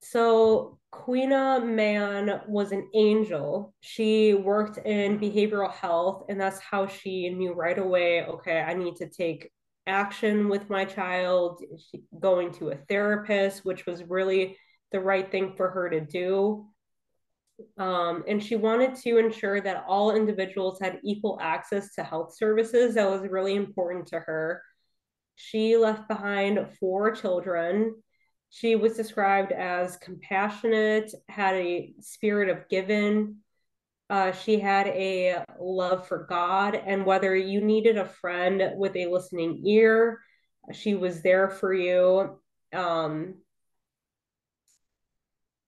So 0.00 0.78
Queena 0.92 1.64
Mann 1.64 2.42
was 2.46 2.72
an 2.72 2.88
angel. 2.94 3.74
She 3.80 4.34
worked 4.34 4.78
in 4.78 5.18
behavioral 5.18 5.72
health, 5.72 6.24
and 6.28 6.38
that's 6.38 6.60
how 6.60 6.86
she 6.86 7.30
knew 7.30 7.52
right 7.52 7.78
away 7.78 8.24
okay, 8.24 8.60
I 8.60 8.74
need 8.74 8.96
to 8.96 9.08
take 9.08 9.50
action 9.86 10.48
with 10.48 10.70
my 10.70 10.84
child, 10.84 11.62
going 12.18 12.52
to 12.52 12.70
a 12.70 12.76
therapist, 12.88 13.64
which 13.64 13.86
was 13.86 14.04
really 14.04 14.56
the 14.92 15.00
right 15.00 15.30
thing 15.30 15.54
for 15.56 15.70
her 15.70 15.88
to 15.88 16.00
do. 16.00 16.68
Um, 17.78 18.24
and 18.28 18.42
she 18.42 18.56
wanted 18.56 18.94
to 18.96 19.18
ensure 19.18 19.60
that 19.60 19.84
all 19.88 20.14
individuals 20.14 20.78
had 20.80 21.00
equal 21.02 21.38
access 21.40 21.94
to 21.94 22.04
health 22.04 22.36
services. 22.36 22.94
That 22.94 23.10
was 23.10 23.22
really 23.22 23.54
important 23.54 24.08
to 24.08 24.20
her. 24.20 24.62
She 25.36 25.76
left 25.76 26.08
behind 26.08 26.66
four 26.78 27.12
children. 27.12 27.96
She 28.54 28.76
was 28.76 28.96
described 28.96 29.50
as 29.50 29.96
compassionate, 29.96 31.12
had 31.28 31.56
a 31.56 31.92
spirit 31.98 32.48
of 32.48 32.68
giving. 32.68 33.38
Uh, 34.08 34.30
she 34.30 34.60
had 34.60 34.86
a 34.86 35.44
love 35.58 36.06
for 36.06 36.24
God, 36.28 36.76
and 36.76 37.04
whether 37.04 37.34
you 37.34 37.60
needed 37.60 37.98
a 37.98 38.04
friend 38.04 38.62
with 38.76 38.94
a 38.94 39.06
listening 39.06 39.66
ear, 39.66 40.20
she 40.72 40.94
was 40.94 41.20
there 41.20 41.50
for 41.50 41.74
you. 41.74 42.38
Um, 42.72 43.38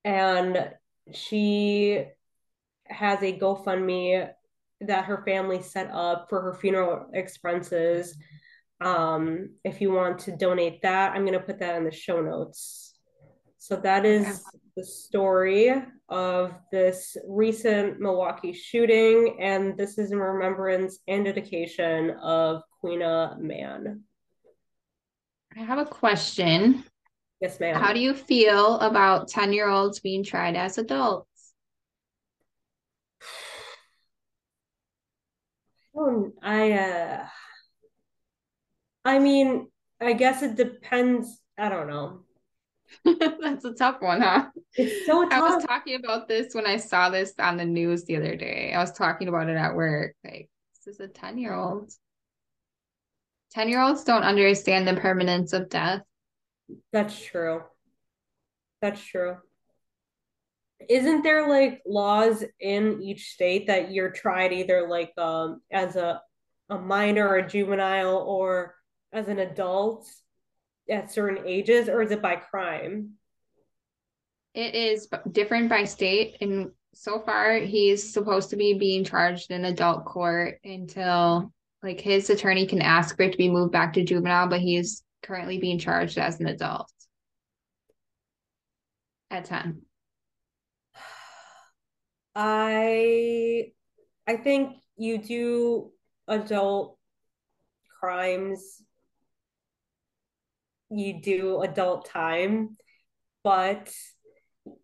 and 0.05 0.71
she 1.12 2.05
has 2.85 3.21
a 3.21 3.37
GoFundMe 3.37 4.31
that 4.83 5.07
her 5.07 5.25
family 5.25 5.61
set 5.61 5.90
up 5.90 6.28
for 6.28 6.40
her 6.40 6.55
funeral 6.55 7.09
expenses. 7.14 8.16
Um, 8.80 9.50
if 9.64 9.80
you 9.80 9.92
want 9.92 10.18
to 10.21 10.37
donate 10.37 10.83
that, 10.83 11.12
I'm 11.12 11.23
going 11.23 11.38
to 11.38 11.45
put 11.45 11.59
that 11.61 11.76
in 11.76 11.85
the 11.85 11.90
show 11.90 12.21
notes. 12.21 12.95
So 13.59 13.76
that 13.76 14.04
is 14.04 14.45
the 14.76 14.85
story 14.85 15.73
of 16.09 16.54
this 16.71 17.16
recent 17.26 17.99
Milwaukee 17.99 18.52
shooting, 18.52 19.38
and 19.40 19.76
this 19.76 19.99
is 19.99 20.12
in 20.12 20.18
remembrance 20.18 20.99
and 21.09 21.25
dedication 21.25 22.11
of 22.23 22.62
Queena 22.83 23.37
Mann. 23.40 24.02
I 25.56 25.62
have 25.62 25.78
a 25.78 25.87
question. 25.87 26.85
Yes, 27.40 27.59
ma'am. 27.59 27.75
How 27.75 27.92
do 27.92 28.00
you 28.00 28.14
feel 28.14 28.78
about 28.78 29.28
10 29.28 29.52
year 29.52 29.68
olds 29.68 30.00
being 30.00 30.23
tried 30.23 30.56
as 30.56 30.78
adults? 30.78 31.28
Oh, 35.99 36.30
I 36.42 36.73
uh 36.73 37.26
I 39.06 39.20
mean, 39.20 39.68
I 40.00 40.14
guess 40.14 40.42
it 40.42 40.56
depends. 40.56 41.40
I 41.56 41.68
don't 41.68 41.86
know. 41.86 42.22
That's 43.40 43.64
a 43.64 43.72
tough 43.72 44.00
one, 44.00 44.20
huh? 44.20 44.46
It's 44.75 45.06
so 45.06 45.22
tough. 45.22 45.32
I 45.32 45.40
was 45.40 45.64
talking 45.64 45.94
about 45.94 46.26
this 46.26 46.54
when 46.54 46.66
I 46.66 46.76
saw 46.76 47.08
this 47.08 47.32
on 47.38 47.56
the 47.56 47.64
news 47.64 48.04
the 48.04 48.16
other 48.16 48.34
day. 48.34 48.72
I 48.75 48.80
was 48.80 48.90
talking 48.90 49.28
about 49.28 49.48
it 49.48 49.56
at 49.56 49.76
work. 49.76 50.16
Like, 50.25 50.50
this 50.75 50.92
is 50.92 51.00
a 51.00 51.06
10 51.06 51.38
year 51.38 51.54
old. 51.54 51.92
10 53.52 53.68
year 53.68 53.80
olds 53.80 54.02
don't 54.02 54.25
understand 54.25 54.88
the 54.88 54.94
permanence 54.94 55.52
of 55.52 55.68
death. 55.68 56.02
That's 56.92 57.16
true. 57.25 57.62
That's 58.82 59.00
true. 59.00 59.36
Isn't 60.88 61.22
there 61.22 61.48
like 61.48 61.80
laws 61.86 62.42
in 62.58 63.00
each 63.02 63.30
state 63.30 63.68
that 63.68 63.92
you're 63.92 64.10
tried 64.10 64.52
either 64.52 64.88
like 64.88 65.12
um 65.16 65.60
as 65.70 65.94
a 65.94 66.20
a 66.68 66.78
minor 66.78 67.28
or 67.28 67.36
a 67.36 67.48
juvenile 67.48 68.18
or 68.18 68.75
as 69.17 69.29
an 69.29 69.39
adult 69.39 70.07
at 70.89 71.11
certain 71.11 71.47
ages 71.47 71.89
or 71.89 72.02
is 72.02 72.11
it 72.11 72.23
by 72.23 72.37
crime? 72.37 73.13
It 74.55 74.75
is 74.75 75.09
different 75.33 75.69
by 75.69 75.85
state 75.85 76.37
and 76.41 76.71
so 76.95 77.21
far 77.21 77.59
he's 77.59 78.13
supposed 78.13 78.50
to 78.50 78.57
be 78.57 78.75
being 78.79 79.05
charged 79.05 79.50
in 79.50 79.67
adult 79.67 80.07
court 80.07 80.59
until 80.65 81.52
like 81.83 82.00
his 82.00 82.31
attorney 82.31 82.67
can 82.67 82.81
ask 82.81 83.17
for 83.17 83.23
it 83.25 83.33
to 83.33 83.39
be 83.39 83.50
moved 83.50 83.73
back 83.73 83.93
to 83.93 84.05
juvenile 84.05 84.49
but 84.49 84.61
he's 84.61 85.02
currently 85.23 85.59
being 85.59 85.79
charged 85.79 86.17
as 86.17 86.41
an 86.41 86.47
adult 86.47 86.91
at 89.31 89.45
10 89.45 89.83
i 92.35 93.67
i 94.26 94.37
think 94.37 94.76
you 94.97 95.19
do 95.19 95.91
adult 96.29 96.99
crimes 98.00 98.83
you 100.90 101.20
do 101.20 101.62
adult 101.62 102.08
time 102.08 102.76
but 103.42 103.92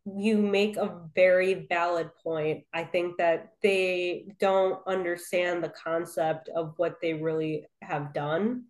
you 0.05 0.39
make 0.39 0.77
a 0.77 1.01
very 1.15 1.67
valid 1.69 2.11
point. 2.23 2.65
I 2.73 2.85
think 2.85 3.19
that 3.19 3.55
they 3.63 4.29
don't 4.39 4.81
understand 4.87 5.63
the 5.63 5.71
concept 5.71 6.49
of 6.49 6.75
what 6.77 7.01
they 7.01 7.15
really 7.15 7.67
have 7.81 8.15
done. 8.15 8.67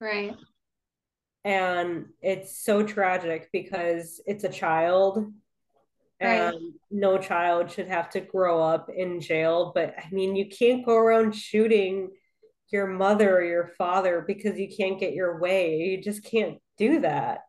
Right. 0.00 0.34
And 1.44 2.06
it's 2.22 2.58
so 2.64 2.82
tragic 2.82 3.50
because 3.52 4.20
it's 4.26 4.44
a 4.44 4.48
child 4.48 5.32
and 6.20 6.54
right. 6.54 6.60
no 6.90 7.18
child 7.18 7.70
should 7.70 7.88
have 7.88 8.08
to 8.10 8.20
grow 8.20 8.62
up 8.62 8.88
in 8.88 9.20
jail. 9.20 9.72
But 9.74 9.94
i 9.98 10.08
mean 10.10 10.34
you 10.34 10.48
can't 10.48 10.84
go 10.84 10.96
around 10.96 11.36
shooting 11.36 12.10
your 12.74 12.86
mother 12.86 13.38
or 13.38 13.44
your 13.44 13.68
father 13.78 14.22
because 14.26 14.58
you 14.58 14.68
can't 14.68 15.00
get 15.00 15.14
your 15.14 15.40
way 15.40 15.76
you 15.76 16.02
just 16.02 16.22
can't 16.24 16.58
do 16.76 17.00
that 17.00 17.40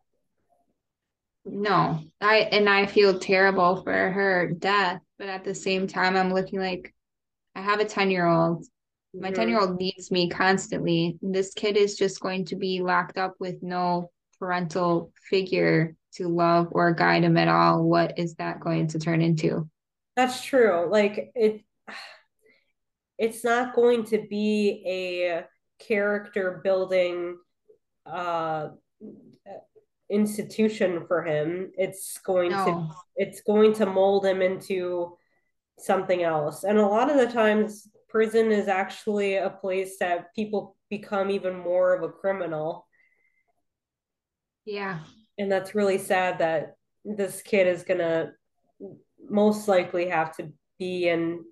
no 1.44 2.00
i 2.20 2.36
and 2.36 2.68
i 2.68 2.86
feel 2.86 3.18
terrible 3.18 3.82
for 3.82 4.10
her 4.10 4.50
death 4.58 5.00
but 5.18 5.28
at 5.28 5.44
the 5.44 5.54
same 5.54 5.86
time 5.86 6.16
i'm 6.16 6.32
looking 6.32 6.60
like 6.60 6.94
i 7.54 7.60
have 7.60 7.80
a 7.80 7.84
10 7.84 8.10
year 8.10 8.26
old 8.26 8.64
my 9.18 9.28
mm-hmm. 9.28 9.36
10 9.36 9.48
year 9.48 9.60
old 9.60 9.78
needs 9.78 10.10
me 10.10 10.28
constantly. 10.28 11.18
This 11.22 11.54
kid 11.54 11.76
is 11.76 11.96
just 11.96 12.20
going 12.20 12.44
to 12.46 12.56
be 12.56 12.82
locked 12.82 13.18
up 13.18 13.34
with 13.40 13.62
no 13.62 14.10
parental 14.38 15.12
figure 15.30 15.96
to 16.14 16.28
love 16.28 16.68
or 16.72 16.92
guide 16.92 17.24
him 17.24 17.36
at 17.36 17.48
all. 17.48 17.82
What 17.82 18.18
is 18.18 18.34
that 18.36 18.60
going 18.60 18.88
to 18.88 18.98
turn 18.98 19.22
into? 19.22 19.68
That's 20.16 20.42
true. 20.42 20.88
Like 20.90 21.32
it 21.34 21.62
it's 23.18 23.44
not 23.44 23.74
going 23.74 24.04
to 24.04 24.26
be 24.28 24.82
a 24.86 25.44
character 25.78 26.60
building 26.62 27.36
uh 28.06 28.68
institution 30.08 31.04
for 31.06 31.24
him. 31.24 31.72
It's 31.76 32.18
going 32.18 32.52
no. 32.52 32.64
to 32.64 32.88
it's 33.16 33.40
going 33.42 33.72
to 33.74 33.86
mold 33.86 34.24
him 34.24 34.42
into 34.42 35.16
something 35.78 36.22
else. 36.22 36.64
And 36.64 36.78
a 36.78 36.86
lot 36.86 37.10
of 37.10 37.16
the 37.16 37.32
times 37.32 37.88
prison 38.08 38.52
is 38.52 38.68
actually 38.68 39.36
a 39.36 39.50
place 39.50 39.98
that 39.98 40.34
people 40.34 40.76
become 40.88 41.30
even 41.30 41.58
more 41.58 41.94
of 41.94 42.02
a 42.02 42.12
criminal. 42.12 42.86
Yeah. 44.64 45.00
And 45.38 45.50
that's 45.50 45.74
really 45.74 45.98
sad 45.98 46.38
that 46.38 46.76
this 47.04 47.42
kid 47.42 47.66
is 47.66 47.82
going 47.82 47.98
to 47.98 48.32
most 49.28 49.68
likely 49.68 50.08
have 50.08 50.36
to 50.36 50.52
be 50.78 51.08
in 51.08 51.44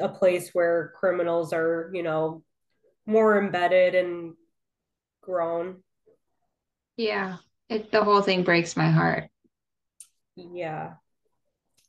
a 0.00 0.08
place 0.08 0.50
where 0.52 0.92
criminals 0.96 1.52
are, 1.52 1.90
you 1.94 2.02
know, 2.02 2.42
more 3.06 3.38
embedded 3.42 3.94
and 3.94 4.34
grown. 5.22 5.82
Yeah. 6.96 7.36
It 7.68 7.90
the 7.92 8.04
whole 8.04 8.22
thing 8.22 8.44
breaks 8.44 8.76
my 8.76 8.90
heart. 8.90 9.28
Yeah 10.36 10.94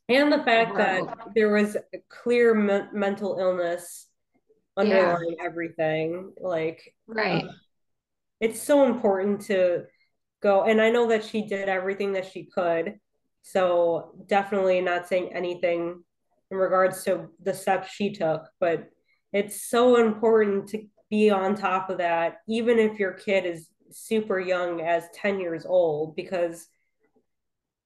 and 0.09 0.33
the 0.33 0.43
fact 0.43 0.75
that 0.75 1.03
there 1.35 1.49
was 1.49 1.75
a 1.75 1.99
clear 2.09 2.53
me- 2.53 2.89
mental 2.91 3.37
illness 3.39 4.07
underlying 4.75 5.35
yeah. 5.37 5.45
everything 5.45 6.33
like 6.41 6.93
right 7.07 7.45
uh, 7.45 7.51
it's 8.39 8.61
so 8.61 8.85
important 8.85 9.41
to 9.41 9.83
go 10.41 10.63
and 10.63 10.81
i 10.81 10.89
know 10.89 11.07
that 11.07 11.23
she 11.23 11.45
did 11.45 11.69
everything 11.69 12.13
that 12.13 12.25
she 12.29 12.45
could 12.45 12.95
so 13.41 14.23
definitely 14.27 14.81
not 14.81 15.07
saying 15.07 15.31
anything 15.33 16.03
in 16.51 16.57
regards 16.57 17.03
to 17.03 17.29
the 17.43 17.53
steps 17.53 17.91
she 17.91 18.11
took 18.11 18.47
but 18.59 18.89
it's 19.33 19.69
so 19.69 19.97
important 19.97 20.67
to 20.67 20.83
be 21.09 21.29
on 21.29 21.55
top 21.55 21.89
of 21.89 21.97
that 21.97 22.37
even 22.47 22.79
if 22.79 22.99
your 22.99 23.13
kid 23.13 23.45
is 23.45 23.69
super 23.91 24.39
young 24.39 24.81
as 24.81 25.03
10 25.15 25.39
years 25.39 25.65
old 25.65 26.15
because 26.15 26.67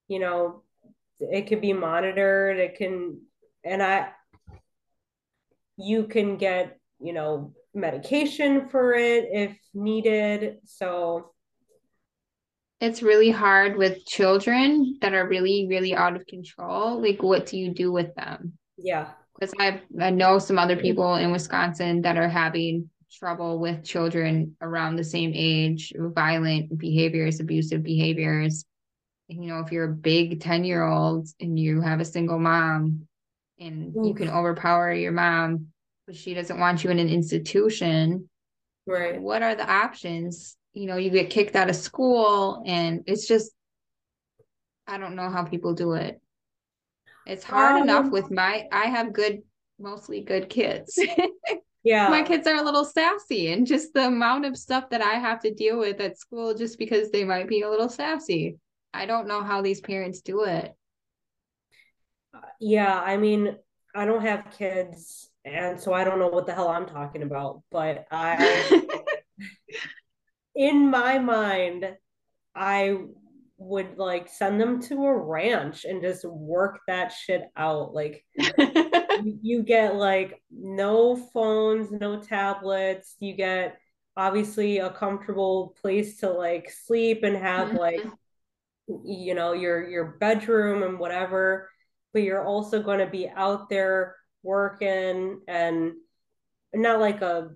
you 0.08 0.20
know 0.20 0.64
it 1.20 1.48
can 1.48 1.60
be 1.60 1.74
monitored 1.74 2.58
it 2.58 2.76
can 2.76 3.20
and 3.64 3.82
i 3.82 4.10
you 5.78 6.06
can 6.06 6.38
get 6.38 6.78
you 7.00 7.14
know 7.14 7.54
medication 7.74 8.70
for 8.70 8.94
it 8.94 9.28
if 9.32 9.58
needed 9.74 10.58
so 10.66 11.33
it's 12.84 13.02
really 13.02 13.32
hard 13.32 13.78
with 13.78 14.06
children 14.06 14.98
that 15.02 15.14
are 15.14 15.28
really 15.28 15.68
really 15.70 15.96
out 15.96 16.16
of 16.16 16.26
control 16.28 17.02
like 17.02 17.24
what 17.24 17.46
do 17.46 17.58
you 17.58 17.74
do 17.74 17.92
with 17.92 18.14
them 18.16 18.54
yeah 18.78 19.10
because 19.40 19.54
I 19.60 19.82
I 20.02 20.10
know 20.10 20.40
some 20.40 20.60
other 20.60 20.76
mm-hmm. 20.76 20.84
people 20.84 21.16
in 21.16 21.32
Wisconsin 21.32 22.02
that 22.04 22.18
are 22.18 22.30
having 22.30 22.90
trouble 23.12 23.60
with 23.60 23.84
children 23.84 24.56
around 24.62 24.96
the 24.96 25.04
same 25.04 25.32
age, 25.34 25.94
violent 25.98 26.78
behaviors, 26.78 27.40
abusive 27.40 27.84
behaviors. 27.84 28.66
You 29.28 29.48
know, 29.48 29.60
if 29.60 29.72
you're 29.72 29.92
a 29.92 29.96
big 29.96 30.42
10 30.42 30.64
year 30.64 30.84
old 30.84 31.28
and 31.40 31.58
you 31.58 31.82
have 31.82 32.00
a 32.00 32.06
single 32.06 32.40
mom 32.40 33.08
and 33.60 33.94
you 33.94 34.14
mm. 34.14 34.18
can 34.18 34.30
overpower 34.30 34.94
your 34.94 35.12
mom, 35.12 35.68
but 36.06 36.16
she 36.16 36.34
doesn't 36.34 36.60
want 36.60 36.84
you 36.84 36.90
in 36.90 37.00
an 37.00 37.10
institution. 37.10 38.30
Right. 38.86 39.22
What 39.22 39.42
are 39.42 39.56
the 39.56 39.70
options? 39.70 40.58
You 40.74 40.88
know, 40.88 40.98
you 40.98 41.10
get 41.10 41.30
kicked 41.30 41.56
out 41.56 41.70
of 41.70 41.76
school 41.76 42.64
and 42.66 43.04
it's 43.06 43.28
just, 43.28 43.52
I 44.88 44.98
don't 44.98 45.16
know 45.16 45.30
how 45.30 45.44
people 45.44 45.74
do 45.74 45.94
it. 45.94 46.20
It's 47.26 47.44
hard 47.44 47.78
um, 47.78 47.84
enough 47.84 48.12
with 48.12 48.32
my, 48.32 48.68
I 48.72 48.88
have 48.88 49.14
good, 49.14 49.44
mostly 49.80 50.22
good 50.22 50.50
kids. 50.50 51.00
yeah 51.84 52.10
my 52.10 52.24
kids 52.24 52.48
are 52.48 52.56
a 52.56 52.64
little 52.64 52.86
sassy 52.86 53.52
and 53.52 53.68
just 53.68 53.94
the 53.94 54.08
amount 54.08 54.46
of 54.46 54.58
stuff 54.58 54.90
that 54.90 55.02
i 55.02 55.14
have 55.14 55.40
to 55.40 55.54
deal 55.54 55.78
with 55.78 56.00
at 56.00 56.18
school 56.18 56.54
just 56.54 56.80
because 56.80 57.12
they 57.12 57.24
might 57.24 57.48
be 57.48 57.62
a 57.62 57.70
little 57.70 57.90
sassy 57.90 58.58
i 58.94 59.06
don't 59.06 59.28
know 59.28 59.44
how 59.44 59.62
these 59.62 59.82
parents 59.82 60.22
do 60.22 60.44
it 60.44 60.74
yeah 62.60 63.00
i 63.02 63.18
mean 63.18 63.56
i 63.94 64.06
don't 64.06 64.22
have 64.22 64.48
kids 64.58 65.30
and 65.46 65.80
so 65.80 65.94
i 65.94 66.04
don't 66.04 66.20
know 66.20 66.30
what 66.30 66.46
the 66.46 66.54
hell 66.54 66.70
i'm 66.70 66.86
talking 66.86 67.24
about 67.24 67.62
but 67.70 68.06
i 68.12 68.82
in 70.56 70.90
my 70.90 71.18
mind 71.20 71.96
i 72.56 72.98
would 73.58 73.98
like 73.98 74.28
send 74.28 74.60
them 74.60 74.82
to 74.82 75.06
a 75.06 75.18
ranch 75.18 75.86
and 75.86 76.02
just 76.02 76.26
work 76.26 76.82
that 76.88 77.12
shit 77.12 77.44
out 77.56 77.94
like 77.94 78.26
you 79.42 79.64
get 79.64 79.96
like 79.96 80.42
no 80.52 81.16
phones, 81.16 81.92
no 81.92 82.20
tablets. 82.20 83.16
You 83.20 83.34
get 83.34 83.78
obviously 84.16 84.80
a 84.80 84.90
comfortable 84.90 85.76
place 85.82 86.20
to 86.20 86.30
like 86.30 86.70
sleep 86.70 87.24
and 87.24 87.36
have 87.36 87.70
mm-hmm. 87.70 87.78
like 87.78 88.06
you 89.06 89.34
know 89.34 89.54
your 89.54 89.88
your 89.90 90.18
bedroom 90.20 90.84
and 90.84 91.00
whatever 91.00 91.70
but 92.12 92.22
you're 92.22 92.46
also 92.46 92.84
going 92.84 93.00
to 93.00 93.08
be 93.08 93.30
out 93.30 93.70
there 93.70 94.18
working 94.44 95.40
and 95.48 95.94
not 96.74 97.00
like 97.00 97.22
a 97.22 97.50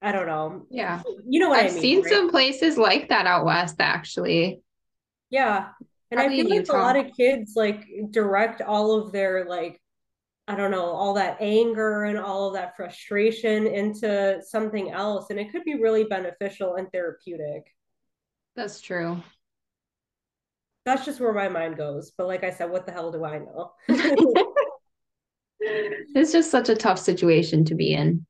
I 0.00 0.12
don't 0.12 0.26
know. 0.26 0.66
Yeah. 0.70 1.02
You 1.28 1.40
know 1.40 1.48
what 1.50 1.60
I've 1.60 1.70
I 1.70 1.74
mean, 1.74 1.82
seen 1.82 2.02
right? 2.02 2.12
some 2.12 2.30
places 2.30 2.78
like 2.78 3.08
that 3.08 3.26
out 3.26 3.44
west 3.44 3.76
actually. 3.80 4.62
Yeah. 5.30 5.68
And 6.10 6.18
Probably 6.18 6.40
I 6.40 6.42
feel 6.42 6.56
like 6.56 6.68
a 6.68 6.72
lot 6.72 6.96
of 6.96 7.12
kids 7.16 7.52
like 7.56 7.84
direct 8.10 8.62
all 8.62 8.92
of 8.92 9.12
their 9.12 9.46
like 9.46 9.80
I 10.46 10.54
don't 10.54 10.70
know, 10.70 10.86
all 10.86 11.12
that 11.14 11.36
anger 11.40 12.04
and 12.04 12.18
all 12.18 12.48
of 12.48 12.54
that 12.54 12.74
frustration 12.74 13.66
into 13.66 14.40
something 14.42 14.90
else. 14.90 15.26
And 15.28 15.38
it 15.38 15.52
could 15.52 15.62
be 15.64 15.74
really 15.74 16.04
beneficial 16.04 16.76
and 16.76 16.90
therapeutic. 16.90 17.66
That's 18.56 18.80
true. 18.80 19.22
That's 20.86 21.04
just 21.04 21.20
where 21.20 21.34
my 21.34 21.50
mind 21.50 21.76
goes. 21.76 22.12
But 22.16 22.28
like 22.28 22.44
I 22.44 22.50
said, 22.50 22.70
what 22.70 22.86
the 22.86 22.92
hell 22.92 23.12
do 23.12 23.26
I 23.26 23.40
know? 23.40 23.72
it's 25.60 26.32
just 26.32 26.50
such 26.50 26.70
a 26.70 26.74
tough 26.74 26.98
situation 26.98 27.66
to 27.66 27.74
be 27.74 27.92
in. 27.92 28.24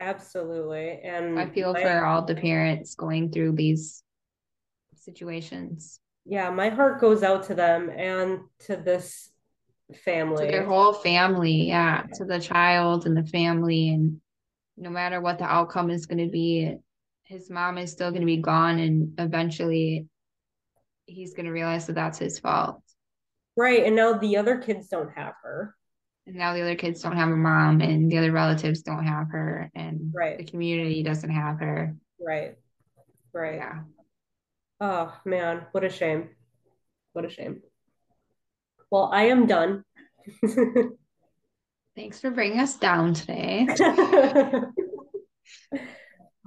Absolutely. 0.00 1.00
And 1.02 1.38
I 1.38 1.46
feel 1.46 1.72
my, 1.72 1.82
for 1.82 2.04
all 2.04 2.24
the 2.24 2.34
parents 2.34 2.94
going 2.94 3.32
through 3.32 3.52
these 3.52 4.02
situations. 4.96 6.00
Yeah, 6.24 6.50
my 6.50 6.68
heart 6.68 7.00
goes 7.00 7.22
out 7.22 7.44
to 7.44 7.54
them 7.54 7.90
and 7.90 8.40
to 8.66 8.76
this 8.76 9.30
family 9.94 10.44
to 10.44 10.52
their 10.52 10.66
whole 10.66 10.92
family 10.92 11.68
yeah 11.68 12.02
to 12.12 12.24
the 12.24 12.38
child 12.38 13.06
and 13.06 13.16
the 13.16 13.24
family 13.24 13.88
and 13.88 14.20
no 14.76 14.90
matter 14.90 15.20
what 15.20 15.38
the 15.38 15.44
outcome 15.44 15.90
is 15.90 16.06
going 16.06 16.22
to 16.22 16.30
be 16.30 16.76
his 17.24 17.48
mom 17.50 17.78
is 17.78 17.90
still 17.90 18.10
going 18.10 18.20
to 18.20 18.26
be 18.26 18.36
gone 18.36 18.78
and 18.78 19.14
eventually 19.18 20.06
he's 21.06 21.32
going 21.32 21.46
to 21.46 21.52
realize 21.52 21.86
that 21.86 21.94
that's 21.94 22.18
his 22.18 22.38
fault 22.38 22.82
right 23.56 23.84
and 23.84 23.96
now 23.96 24.12
the 24.12 24.36
other 24.36 24.58
kids 24.58 24.88
don't 24.88 25.10
have 25.16 25.32
her 25.42 25.74
and 26.28 26.36
now 26.36 26.52
the 26.52 26.60
other 26.60 26.76
kids 26.76 27.00
don't 27.00 27.16
have 27.16 27.30
a 27.30 27.36
mom 27.36 27.80
and 27.80 28.12
the 28.12 28.18
other 28.18 28.30
relatives 28.30 28.82
don't 28.82 29.06
have 29.06 29.30
her 29.30 29.70
and 29.74 30.12
right. 30.14 30.36
the 30.36 30.44
community 30.44 31.02
doesn't 31.02 31.30
have 31.30 31.58
her. 31.58 31.96
Right. 32.20 32.56
Right. 33.32 33.54
Yeah. 33.56 33.80
Oh 34.80 35.16
man 35.24 35.66
what 35.72 35.84
a 35.84 35.90
shame. 35.90 36.28
What 37.14 37.24
a 37.24 37.30
shame. 37.30 37.62
Well, 38.90 39.10
I 39.12 39.24
am 39.24 39.46
done. 39.46 39.84
Thanks 41.96 42.20
for 42.20 42.30
bringing 42.30 42.60
us 42.60 42.76
down 42.76 43.14
today. 43.14 43.66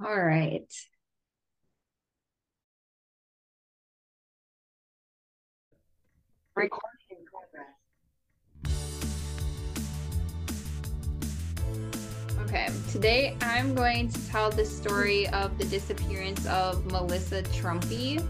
All 0.04 0.16
right. 0.16 0.72
Recording 6.54 6.91
Okay, 12.52 12.68
today 12.90 13.34
I'm 13.40 13.74
going 13.74 14.10
to 14.10 14.28
tell 14.28 14.50
the 14.50 14.66
story 14.66 15.26
of 15.28 15.56
the 15.56 15.64
disappearance 15.64 16.44
of 16.44 16.84
Melissa 16.84 17.42
Trumpy. 17.44 18.22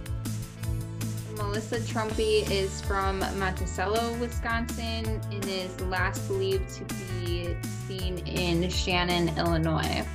Melissa 1.37 1.80
Trumpy 1.80 2.48
is 2.48 2.80
from 2.82 3.18
Monticello, 3.18 4.16
Wisconsin, 4.20 5.20
and 5.32 5.44
is 5.46 5.80
last 5.80 6.28
believed 6.28 6.68
to 6.72 6.85
be 6.85 7.56
seen 7.88 8.18
in 8.18 8.70
Shannon, 8.70 9.37
Illinois. 9.37 10.06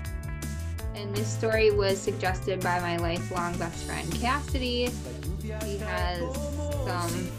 And 0.96 1.14
this 1.14 1.28
story 1.28 1.72
was 1.72 2.00
suggested 2.00 2.62
by 2.62 2.80
my 2.80 2.96
lifelong 2.96 3.58
best 3.58 3.84
friend 3.84 4.10
Cassidy. 4.22 4.90
She 5.42 5.80
has 5.80 6.22
some 6.86 7.30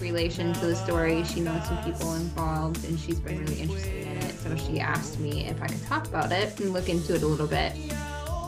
relation 0.00 0.52
to 0.52 0.66
the 0.66 0.76
story. 0.76 1.24
She 1.24 1.40
knows 1.40 1.66
some 1.66 1.82
people 1.82 2.14
involved 2.14 2.84
and 2.84 3.00
she's 3.00 3.18
been 3.18 3.40
really 3.40 3.62
interested 3.62 4.06
in 4.06 4.08
it. 4.08 4.13
So 4.44 4.54
she 4.56 4.78
asked 4.78 5.18
me 5.18 5.46
if 5.46 5.60
I 5.62 5.66
could 5.66 5.82
talk 5.84 6.06
about 6.06 6.30
it 6.30 6.60
and 6.60 6.74
look 6.74 6.90
into 6.90 7.14
it 7.14 7.22
a 7.22 7.26
little 7.26 7.46
bit. 7.46 7.72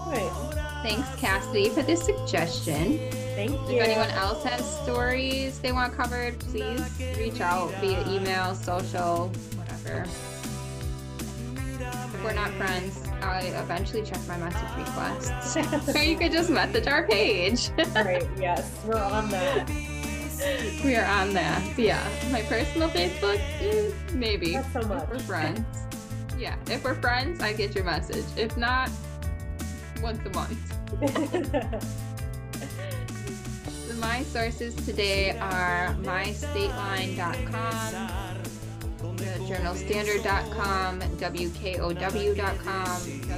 Right. 0.06 0.56
Thanks, 0.82 1.08
Cassidy, 1.16 1.70
for 1.70 1.82
this 1.82 2.04
suggestion. 2.04 2.98
Thank 3.34 3.52
you. 3.68 3.78
If 3.78 3.88
anyone 3.88 4.10
else 4.10 4.44
has 4.44 4.62
stories 4.82 5.58
they 5.58 5.72
want 5.72 5.94
covered, 5.94 6.38
please 6.38 6.82
reach 7.16 7.40
out 7.40 7.72
via 7.80 8.06
email, 8.08 8.54
social, 8.54 9.32
whatever. 9.56 10.04
If 11.78 12.24
we're 12.24 12.34
not 12.34 12.50
friends, 12.52 13.02
I 13.22 13.40
eventually 13.62 14.02
check 14.02 14.20
my 14.28 14.36
message 14.36 14.76
requests. 14.76 15.56
or 15.96 16.02
you 16.02 16.18
could 16.18 16.30
just 16.30 16.50
message 16.50 16.86
our 16.86 17.06
page. 17.06 17.70
right, 17.94 18.26
yes, 18.38 18.70
we're 18.86 18.96
on 18.96 19.30
that. 19.30 19.70
We 20.84 20.96
are 20.96 21.06
on 21.06 21.32
that. 21.34 21.78
Yeah. 21.78 22.02
My 22.30 22.42
personal 22.42 22.88
Facebook, 22.88 23.38
mm, 23.60 24.14
maybe. 24.14 24.52
Not 24.52 24.72
so 24.72 24.80
much. 24.82 25.02
If 25.04 25.10
we're 25.10 25.18
friends. 25.20 25.60
Yeah. 26.38 26.56
If 26.70 26.84
we're 26.84 26.94
friends, 26.94 27.42
I 27.42 27.52
get 27.52 27.74
your 27.74 27.84
message. 27.84 28.24
If 28.36 28.56
not, 28.56 28.90
once 30.02 30.24
a 30.26 30.30
month 30.30 30.58
my 33.98 34.22
sources 34.24 34.74
today 34.86 35.38
are 35.38 35.94
mystateline.com, 36.00 38.08
journalstandard.com, 39.48 41.00
wkow.com, 41.00 42.86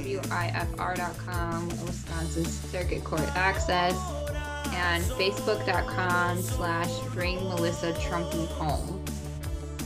wifr.com, 0.03 1.69
Wisconsin 1.85 2.45
Circuit 2.45 3.03
Court 3.03 3.35
Access, 3.35 3.95
and 4.73 5.03
facebook.com 5.03 6.41
slash 6.41 6.99
bring 7.13 7.37
Melissa 7.47 7.93
Trumpy 7.93 8.47
home. 8.47 9.03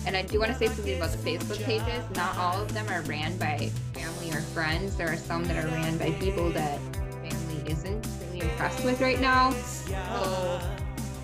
And 0.06 0.18
I 0.18 0.22
do 0.22 0.40
want 0.40 0.52
to 0.52 0.58
say 0.58 0.68
something 0.68 0.98
about 0.98 1.12
the 1.12 1.18
Facebook 1.18 1.64
pages. 1.64 2.04
Not 2.16 2.36
all 2.38 2.62
of 2.62 2.74
them 2.74 2.88
are 2.90 3.02
ran 3.04 3.38
by 3.38 3.72
family 3.94 4.32
or 4.32 4.42
friends. 4.42 4.96
There 4.96 5.12
are 5.12 5.18
some 5.18 5.46
that 5.46 5.64
are 5.64 5.68
ran 5.68 5.98
by 5.98 6.12
people 6.12 6.50
that 6.52 6.80
family 7.24 7.72
isn't 7.72 8.08
really 8.26 8.42
impressed 8.42 8.84
with 8.84 9.00
right 9.00 9.20
now. 9.20 9.52
So 9.52 10.60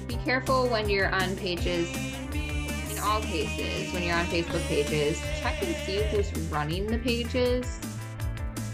be 0.08 0.16
careful 0.18 0.68
when 0.68 0.90
you're 0.90 1.14
on 1.14 1.36
pages, 1.36 1.94
in 2.34 3.00
all 3.04 3.22
cases, 3.22 3.94
when 3.94 4.04
you're 4.04 4.16
on 4.16 4.26
Facebook 4.28 4.66
pages, 4.68 5.22
check 5.42 5.62
and 5.62 5.76
see 5.86 6.02
who's 6.04 6.32
running 6.50 6.88
the 6.88 7.00
pages 7.00 7.80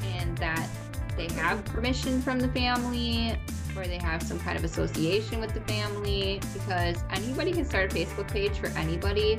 and 0.04 0.38
that 0.38 0.70
they 1.18 1.28
have 1.34 1.64
permission 1.66 2.22
from 2.22 2.40
the 2.40 2.50
family 2.50 3.38
or 3.76 3.86
they 3.86 3.98
have 3.98 4.24
some 4.24 4.40
kind 4.40 4.58
of 4.58 4.64
association 4.64 5.40
with 5.40 5.54
the 5.54 5.62
family 5.62 6.40
because 6.54 7.04
anybody 7.12 7.52
can 7.52 7.66
start 7.66 7.92
a 7.92 7.96
Facebook 7.96 8.32
page 8.32 8.54
for 8.54 8.68
anybody 8.78 9.34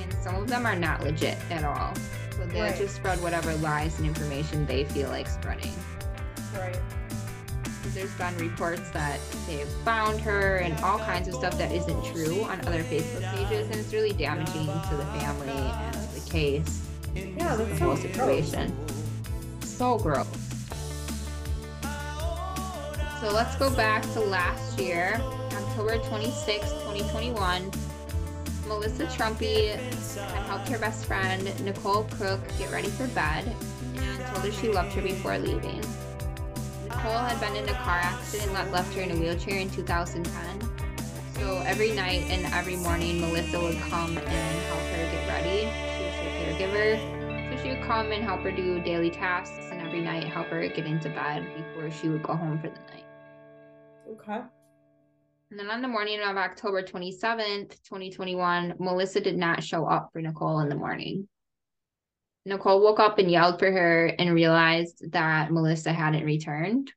and 0.00 0.12
some 0.22 0.36
of 0.36 0.48
them 0.48 0.66
are 0.66 0.76
not 0.76 1.02
legit 1.02 1.38
at 1.50 1.64
all. 1.64 1.94
So 2.32 2.46
they'll 2.46 2.64
right. 2.64 2.76
just 2.76 2.96
spread 2.96 3.22
whatever 3.22 3.54
lies 3.56 3.98
and 3.98 4.06
information 4.06 4.66
they 4.66 4.84
feel 4.84 5.08
like 5.08 5.26
spreading. 5.28 5.72
Right 6.54 6.78
there's 7.96 8.12
been 8.14 8.36
reports 8.36 8.90
that 8.90 9.18
they've 9.46 9.66
found 9.84 10.20
her 10.20 10.56
and 10.56 10.78
all 10.80 10.98
kinds 10.98 11.28
of 11.28 11.34
stuff 11.34 11.56
that 11.56 11.72
isn't 11.72 12.04
true 12.04 12.42
on 12.42 12.60
other 12.66 12.82
Facebook 12.84 13.34
pages, 13.34 13.66
and 13.70 13.76
it's 13.76 13.92
really 13.92 14.12
damaging 14.12 14.66
to 14.66 14.96
the 14.96 15.06
family 15.18 15.48
and 15.48 15.94
the 15.94 16.30
case. 16.30 16.82
Yeah, 17.14 17.56
that's 17.56 17.70
The 17.70 17.84
whole 17.84 17.94
gross. 17.94 18.02
situation. 18.02 18.76
So 19.62 19.98
gross. 19.98 20.25
So 23.26 23.32
let's 23.32 23.56
go 23.56 23.74
back 23.74 24.02
to 24.12 24.20
last 24.20 24.78
year, 24.78 25.20
October 25.50 25.98
26, 25.98 26.70
2021. 26.70 27.72
Melissa 28.68 29.06
Trumpy 29.06 29.74
had 29.74 30.46
helped 30.46 30.68
her 30.68 30.78
best 30.78 31.06
friend, 31.06 31.42
Nicole 31.64 32.04
Crook, 32.04 32.38
get 32.56 32.70
ready 32.70 32.86
for 32.86 33.08
bed 33.08 33.44
and 33.96 34.26
told 34.26 34.44
her 34.44 34.52
she 34.52 34.68
loved 34.68 34.92
her 34.92 35.02
before 35.02 35.36
leaving. 35.40 35.80
Nicole 36.84 37.18
had 37.18 37.40
been 37.40 37.56
in 37.56 37.68
a 37.68 37.74
car 37.78 37.98
accident 37.98 38.52
that 38.52 38.70
left 38.70 38.94
her 38.94 39.00
in 39.00 39.10
a 39.10 39.16
wheelchair 39.16 39.58
in 39.58 39.70
2010. 39.70 41.34
So 41.34 41.58
every 41.66 41.90
night 41.90 42.22
and 42.30 42.46
every 42.54 42.76
morning, 42.76 43.20
Melissa 43.20 43.58
would 43.58 43.80
come 43.90 44.16
and 44.16 44.62
help 44.68 44.82
her 44.82 45.10
get 45.10 45.28
ready. 45.28 45.62
She 45.98 46.04
was 46.04 46.14
her 46.14 46.30
caregiver. 46.44 47.50
So 47.50 47.60
she 47.60 47.68
would 47.70 47.82
come 47.82 48.12
and 48.12 48.22
help 48.22 48.42
her 48.42 48.52
do 48.52 48.78
daily 48.78 49.10
tasks 49.10 49.66
and 49.72 49.80
every 49.82 50.00
night 50.00 50.28
help 50.28 50.46
her 50.46 50.68
get 50.68 50.86
into 50.86 51.08
bed 51.08 51.44
before 51.56 51.90
she 51.90 52.08
would 52.08 52.22
go 52.22 52.36
home 52.36 52.60
for 52.60 52.68
the 52.68 52.78
night. 52.92 53.05
Okay. 54.12 54.40
And 55.50 55.60
then 55.60 55.70
on 55.70 55.82
the 55.82 55.88
morning 55.88 56.20
of 56.20 56.36
October 56.36 56.82
27th, 56.82 57.70
2021, 57.84 58.74
Melissa 58.78 59.20
did 59.20 59.36
not 59.36 59.62
show 59.62 59.86
up 59.86 60.10
for 60.12 60.20
Nicole 60.20 60.60
in 60.60 60.68
the 60.68 60.74
morning. 60.74 61.28
Nicole 62.44 62.80
woke 62.80 63.00
up 63.00 63.18
and 63.18 63.30
yelled 63.30 63.58
for 63.58 63.70
her 63.70 64.06
and 64.06 64.34
realized 64.34 65.12
that 65.12 65.52
Melissa 65.52 65.92
hadn't 65.92 66.24
returned. 66.24 66.92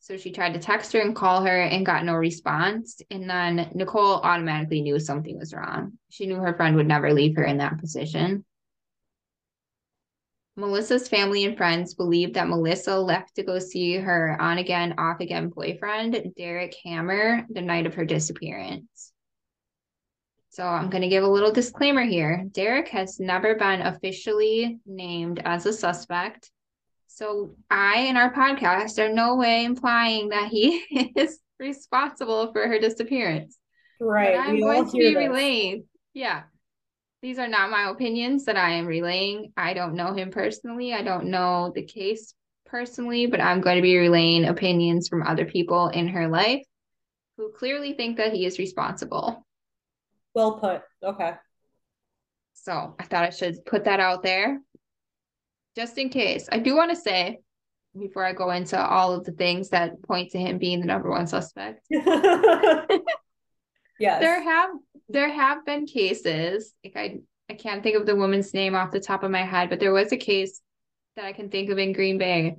So 0.00 0.16
she 0.16 0.32
tried 0.32 0.54
to 0.54 0.60
text 0.60 0.92
her 0.92 1.00
and 1.00 1.16
call 1.16 1.44
her 1.44 1.62
and 1.62 1.84
got 1.84 2.04
no 2.04 2.14
response. 2.14 3.00
And 3.10 3.28
then 3.28 3.70
Nicole 3.74 4.20
automatically 4.20 4.80
knew 4.80 4.98
something 4.98 5.38
was 5.38 5.52
wrong. 5.52 5.98
She 6.10 6.26
knew 6.26 6.36
her 6.36 6.54
friend 6.54 6.76
would 6.76 6.86
never 6.86 7.12
leave 7.12 7.36
her 7.36 7.44
in 7.44 7.58
that 7.58 7.78
position. 7.78 8.44
Melissa's 10.56 11.06
family 11.06 11.44
and 11.44 11.56
friends 11.56 11.94
believe 11.94 12.32
that 12.34 12.48
Melissa 12.48 12.98
left 12.98 13.36
to 13.36 13.42
go 13.42 13.58
see 13.58 13.96
her 13.96 14.36
on 14.40 14.58
again, 14.58 14.94
off 14.98 15.20
again 15.20 15.50
boyfriend, 15.50 16.32
Derek 16.36 16.74
Hammer, 16.84 17.46
the 17.50 17.60
night 17.60 17.86
of 17.86 17.94
her 17.94 18.06
disappearance. 18.06 19.12
So 20.48 20.64
I'm 20.64 20.88
going 20.88 21.02
to 21.02 21.08
give 21.08 21.22
a 21.22 21.28
little 21.28 21.52
disclaimer 21.52 22.02
here. 22.02 22.46
Derek 22.52 22.88
has 22.88 23.20
never 23.20 23.56
been 23.56 23.82
officially 23.82 24.78
named 24.86 25.42
as 25.44 25.66
a 25.66 25.72
suspect. 25.72 26.50
So 27.08 27.54
I 27.70 27.98
in 28.00 28.16
our 28.16 28.32
podcast 28.32 28.98
are 28.98 29.12
no 29.12 29.36
way 29.36 29.66
implying 29.66 30.30
that 30.30 30.48
he 30.48 30.78
is 31.16 31.38
responsible 31.58 32.52
for 32.52 32.66
her 32.66 32.78
disappearance. 32.78 33.58
Right. 34.00 34.34
But 34.34 34.46
I'm 34.46 34.54
we 34.54 34.62
all 34.62 34.84
going 34.84 34.90
to 34.90 35.18
relaying. 35.18 35.84
Yeah. 36.14 36.44
These 37.22 37.38
are 37.38 37.48
not 37.48 37.70
my 37.70 37.88
opinions 37.90 38.44
that 38.44 38.56
I 38.56 38.70
am 38.72 38.86
relaying. 38.86 39.52
I 39.56 39.74
don't 39.74 39.94
know 39.94 40.12
him 40.12 40.30
personally. 40.30 40.92
I 40.92 41.02
don't 41.02 41.26
know 41.26 41.72
the 41.74 41.82
case 41.82 42.34
personally, 42.66 43.26
but 43.26 43.40
I'm 43.40 43.60
going 43.60 43.76
to 43.76 43.82
be 43.82 43.96
relaying 43.96 44.44
opinions 44.44 45.08
from 45.08 45.22
other 45.22 45.44
people 45.44 45.88
in 45.88 46.08
her 46.08 46.28
life 46.28 46.62
who 47.36 47.52
clearly 47.52 47.94
think 47.94 48.16
that 48.18 48.32
he 48.32 48.44
is 48.44 48.58
responsible. 48.58 49.46
Well 50.34 50.58
put. 50.58 50.82
Okay. 51.02 51.32
So 52.54 52.94
I 52.98 53.04
thought 53.04 53.24
I 53.24 53.30
should 53.30 53.64
put 53.64 53.84
that 53.84 54.00
out 54.00 54.22
there 54.22 54.60
just 55.76 55.96
in 55.98 56.08
case. 56.08 56.48
I 56.50 56.58
do 56.58 56.74
want 56.74 56.90
to 56.90 56.96
say 56.96 57.38
before 57.98 58.24
I 58.24 58.32
go 58.32 58.50
into 58.50 58.78
all 58.78 59.12
of 59.14 59.24
the 59.24 59.32
things 59.32 59.70
that 59.70 60.02
point 60.02 60.32
to 60.32 60.38
him 60.38 60.58
being 60.58 60.80
the 60.80 60.86
number 60.86 61.10
one 61.10 61.26
suspect. 61.26 61.80
yes. 61.90 63.00
there 63.98 64.42
have 64.42 64.70
there 65.08 65.30
have 65.30 65.64
been 65.64 65.86
cases 65.86 66.74
like 66.84 66.96
i 66.96 67.18
i 67.50 67.54
can't 67.54 67.82
think 67.82 67.96
of 67.96 68.06
the 68.06 68.16
woman's 68.16 68.52
name 68.54 68.74
off 68.74 68.90
the 68.90 69.00
top 69.00 69.22
of 69.22 69.30
my 69.30 69.44
head 69.44 69.70
but 69.70 69.80
there 69.80 69.92
was 69.92 70.12
a 70.12 70.16
case 70.16 70.60
that 71.14 71.24
i 71.24 71.32
can 71.32 71.48
think 71.48 71.70
of 71.70 71.78
in 71.78 71.92
green 71.92 72.18
bay 72.18 72.56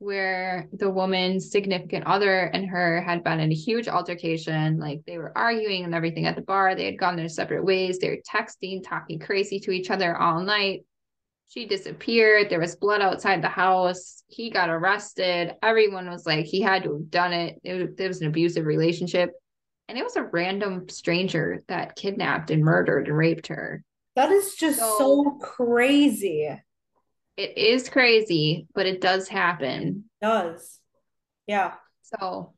where 0.00 0.66
the 0.72 0.88
woman's 0.88 1.50
significant 1.50 2.06
other 2.06 2.44
and 2.44 2.66
her 2.66 3.02
had 3.02 3.22
been 3.22 3.38
in 3.38 3.52
a 3.52 3.54
huge 3.54 3.86
altercation 3.86 4.78
like 4.78 5.02
they 5.06 5.18
were 5.18 5.36
arguing 5.36 5.84
and 5.84 5.94
everything 5.94 6.24
at 6.24 6.36
the 6.36 6.42
bar. 6.42 6.74
They 6.74 6.86
had 6.86 6.98
gone 6.98 7.16
their 7.16 7.28
separate 7.28 7.62
ways. 7.62 7.98
They 7.98 8.08
were 8.08 8.22
texting 8.26 8.82
talking 8.82 9.18
crazy 9.18 9.60
to 9.60 9.70
each 9.70 9.90
other 9.90 10.16
all 10.16 10.40
night. 10.40 10.86
She 11.50 11.66
disappeared. 11.66 12.48
There 12.48 12.60
was 12.60 12.76
blood 12.76 13.02
outside 13.02 13.42
the 13.42 13.48
house. 13.48 14.24
He 14.26 14.48
got 14.48 14.70
arrested. 14.70 15.52
Everyone 15.62 16.08
was 16.08 16.24
like 16.24 16.46
he 16.46 16.62
had 16.62 16.84
to 16.84 16.94
have 16.94 17.10
done 17.10 17.34
it. 17.34 17.60
It 17.62 17.94
it 17.98 18.08
was 18.08 18.22
an 18.22 18.28
abusive 18.28 18.64
relationship 18.64 19.32
and 19.90 19.98
it 19.98 20.04
was 20.04 20.14
a 20.14 20.22
random 20.22 20.88
stranger 20.88 21.64
that 21.66 21.96
kidnapped 21.96 22.52
and 22.52 22.62
murdered 22.64 23.08
and 23.08 23.16
raped 23.16 23.48
her. 23.48 23.82
That 24.14 24.30
is 24.30 24.54
just 24.54 24.78
So- 24.78 24.98
so 24.98 25.38
crazy. 25.42 26.48
It 27.36 27.58
is 27.58 27.88
crazy, 27.88 28.68
but 28.72 28.86
it 28.86 29.00
does 29.00 29.26
happen. 29.26 30.08
does. 30.22 30.78
Yeah. 31.48 31.74
So 32.02 32.54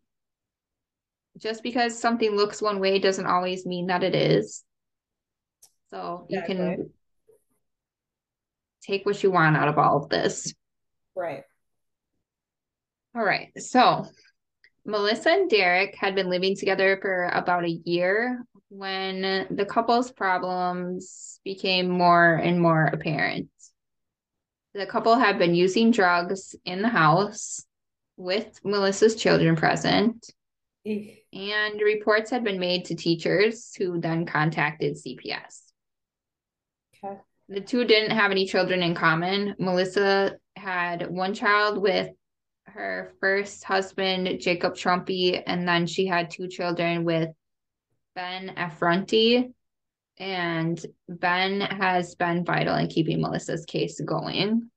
just 1.39 1.63
because 1.63 1.99
something 1.99 2.33
looks 2.33 2.61
one 2.61 2.81
way 2.81 2.99
doesn't 2.99 3.27
always 3.27 3.65
mean 3.65 3.87
that 3.87 4.03
it 4.03 4.15
is. 4.15 4.63
So 5.89 6.27
you 6.29 6.43
can 6.43 6.93
take 8.83 9.07
what 9.07 9.23
you 9.23 9.31
want 9.31 9.57
out 9.57 9.69
of 9.69 9.79
all 9.79 10.03
of 10.03 10.11
this. 10.11 10.53
Right. 11.15 11.45
All 13.15 13.25
right. 13.25 13.53
So 13.59 14.05
Melissa 14.85 15.31
and 15.31 15.51
Derek 15.51 15.95
had 15.95 16.15
been 16.15 16.29
living 16.29 16.57
together 16.57 16.99
for 17.01 17.25
about 17.33 17.65
a 17.65 17.81
year 17.85 18.45
when 18.69 19.47
the 19.51 19.65
couple's 19.65 20.11
problems 20.11 21.39
became 21.45 21.89
more 21.89 22.35
and 22.35 22.61
more 22.61 22.87
apparent. 22.87 23.49
The 24.75 24.87
couple 24.87 25.17
had 25.17 25.39
been 25.39 25.55
using 25.55 25.91
drugs 25.91 26.57
in 26.65 26.83
the 26.83 26.89
house 26.89 27.65
with 28.17 28.59
Melissa's 28.65 29.15
children 29.15 29.55
present, 29.55 30.31
and 30.85 31.81
reports 31.81 32.31
had 32.31 32.43
been 32.43 32.59
made 32.59 32.87
to 32.87 32.95
teachers 32.95 33.75
who 33.77 34.01
then 34.01 34.27
contacted 34.27 34.97
CPS. 34.97 35.61
Okay. 37.05 37.19
The 37.49 37.61
two 37.61 37.85
didn't 37.85 38.17
have 38.17 38.31
any 38.31 38.47
children 38.47 38.83
in 38.83 38.95
common. 38.95 39.55
Melissa 39.59 40.39
had 40.57 41.11
one 41.11 41.35
child 41.35 41.79
with 41.79 42.09
her 42.67 43.15
first 43.21 43.65
husband, 43.65 44.41
Jacob 44.41 44.75
Trumpy, 44.75 45.43
and 45.47 45.67
then 45.67 45.87
she 45.87 46.07
had 46.07 46.31
two 46.31 46.49
children 46.49 47.05
with 47.05 47.29
Ben 48.15 48.55
Affronti. 48.57 49.53
And 50.19 50.85
Ben 51.09 51.61
has 51.61 52.15
been 52.15 52.45
vital 52.45 52.77
in 52.77 52.89
keeping 52.89 53.21
Melissa's 53.21 53.65
case 53.65 54.01
going. 54.01 54.71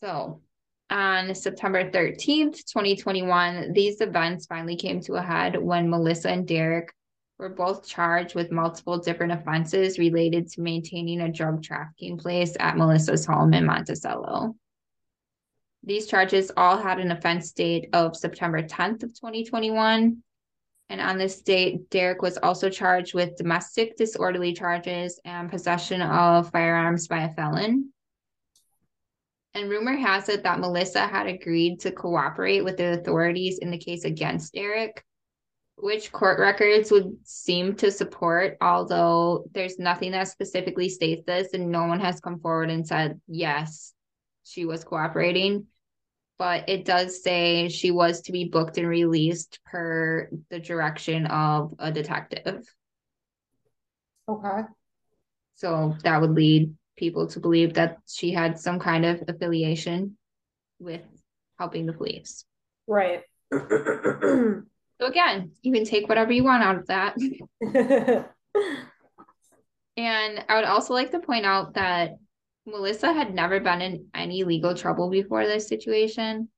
So 0.00 0.40
on 0.90 1.34
September 1.34 1.90
13th, 1.90 2.64
2021, 2.66 3.72
these 3.72 4.00
events 4.00 4.46
finally 4.46 4.76
came 4.76 5.00
to 5.02 5.14
a 5.14 5.22
head 5.22 5.60
when 5.60 5.88
Melissa 5.88 6.30
and 6.30 6.46
Derek 6.46 6.92
were 7.38 7.48
both 7.48 7.86
charged 7.86 8.34
with 8.34 8.52
multiple 8.52 8.98
different 8.98 9.32
offenses 9.32 9.98
related 9.98 10.48
to 10.48 10.60
maintaining 10.60 11.22
a 11.22 11.32
drug 11.32 11.62
trafficking 11.62 12.18
place 12.18 12.56
at 12.60 12.76
Melissa's 12.76 13.24
home 13.24 13.54
in 13.54 13.64
Monticello. 13.64 14.54
These 15.84 16.06
charges 16.06 16.52
all 16.56 16.76
had 16.76 17.00
an 17.00 17.10
offense 17.10 17.52
date 17.52 17.88
of 17.92 18.16
September 18.16 18.62
10th 18.62 19.02
of 19.02 19.14
2021. 19.14 20.22
And 20.88 21.00
on 21.00 21.18
this 21.18 21.40
date, 21.42 21.90
Derek 21.90 22.22
was 22.22 22.38
also 22.38 22.68
charged 22.68 23.14
with 23.14 23.36
domestic 23.36 23.96
disorderly 23.96 24.52
charges 24.52 25.18
and 25.24 25.50
possession 25.50 26.02
of 26.02 26.50
firearms 26.50 27.08
by 27.08 27.22
a 27.22 27.34
felon. 27.34 27.92
And 29.54 29.68
rumor 29.68 29.96
has 29.96 30.28
it 30.28 30.44
that 30.44 30.60
Melissa 30.60 31.06
had 31.06 31.26
agreed 31.26 31.80
to 31.80 31.92
cooperate 31.92 32.62
with 32.62 32.76
the 32.76 32.92
authorities 32.92 33.58
in 33.58 33.70
the 33.70 33.78
case 33.78 34.04
against 34.04 34.54
Derek, 34.54 35.04
which 35.76 36.12
court 36.12 36.38
records 36.38 36.90
would 36.90 37.16
seem 37.24 37.74
to 37.76 37.90
support, 37.90 38.56
although 38.60 39.44
there's 39.52 39.78
nothing 39.78 40.12
that 40.12 40.28
specifically 40.28 40.88
states 40.88 41.24
this, 41.26 41.54
and 41.54 41.70
no 41.70 41.86
one 41.86 42.00
has 42.00 42.20
come 42.20 42.38
forward 42.38 42.70
and 42.70 42.86
said, 42.86 43.20
yes, 43.26 43.92
she 44.44 44.64
was 44.64 44.84
cooperating. 44.84 45.66
But 46.42 46.68
it 46.68 46.84
does 46.84 47.22
say 47.22 47.68
she 47.68 47.92
was 47.92 48.22
to 48.22 48.32
be 48.32 48.46
booked 48.46 48.76
and 48.76 48.88
released 48.88 49.60
per 49.64 50.28
the 50.50 50.58
direction 50.58 51.26
of 51.26 51.72
a 51.78 51.92
detective. 51.92 52.64
Okay. 54.28 54.62
So 55.54 55.94
that 56.02 56.20
would 56.20 56.32
lead 56.32 56.74
people 56.96 57.28
to 57.28 57.38
believe 57.38 57.74
that 57.74 57.98
she 58.08 58.32
had 58.32 58.58
some 58.58 58.80
kind 58.80 59.04
of 59.04 59.22
affiliation 59.28 60.16
with 60.80 61.02
helping 61.60 61.86
the 61.86 61.92
police. 61.92 62.44
Right. 62.88 63.22
So 65.00 65.08
again, 65.08 65.50
you 65.62 65.72
can 65.72 65.84
take 65.84 66.08
whatever 66.08 66.30
you 66.32 66.44
want 66.44 66.62
out 66.62 66.76
of 66.76 66.86
that. 66.86 67.16
And 69.96 70.44
I 70.48 70.54
would 70.56 70.64
also 70.64 70.94
like 70.94 71.10
to 71.10 71.18
point 71.18 71.44
out 71.44 71.74
that 71.74 72.16
Melissa 72.66 73.12
had 73.12 73.34
never 73.34 73.60
been 73.60 73.80
in 73.82 74.06
any 74.14 74.44
legal 74.44 74.74
trouble 74.74 75.10
before 75.10 75.46
this 75.46 75.66
situation. 75.68 76.48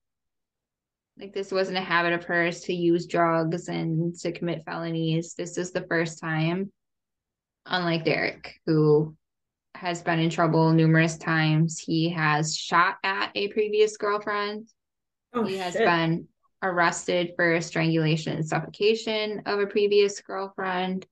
Like 1.19 1.33
this 1.33 1.53
wasn't 1.53 1.79
a 1.79 1.83
habit 1.83 2.12
of 2.12 2.25
hers 2.25 2.62
to 2.62 2.75
use 2.75 3.07
drugs 3.07 3.69
and 3.69 4.14
to 4.21 4.33
commit 4.33 4.64
felonies. 4.67 5.35
This 5.35 5.57
is 5.59 5.73
the 5.73 5.87
first 5.88 6.21
time. 6.21 6.73
unlike 7.67 8.05
Derek, 8.05 8.61
who 8.67 9.17
has 9.75 10.03
been 10.03 10.19
in 10.19 10.31
trouble 10.31 10.73
numerous 10.73 11.17
times. 11.17 11.79
He 11.79 12.11
has 12.11 12.57
shot 12.57 12.97
at 13.03 13.31
a 13.35 13.49
previous 13.49 13.97
girlfriend. 13.97 14.69
Oh, 15.33 15.45
he 15.45 15.57
has 15.57 15.75
been 15.75 16.29
arrested 16.62 17.33
for 17.37 17.61
strangulation 17.61 18.37
and 18.37 18.47
suffocation 18.47 19.43
of 19.47 19.61
a 19.61 19.67
previous 19.67 20.21
girlfriend. 20.21 21.07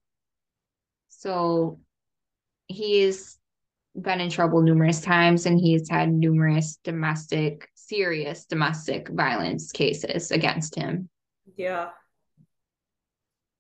So 1.08 1.80
he's 2.66 3.38
been 3.94 4.20
in 4.20 4.30
trouble 4.30 4.62
numerous 4.62 5.00
times 5.00 5.46
and 5.46 5.58
he's 5.58 5.88
had 5.88 6.12
numerous 6.12 6.78
domestic, 6.82 7.68
serious 7.74 8.46
domestic 8.46 9.08
violence 9.08 9.70
cases 9.72 10.30
against 10.30 10.74
him. 10.74 11.08
Yeah. 11.56 11.90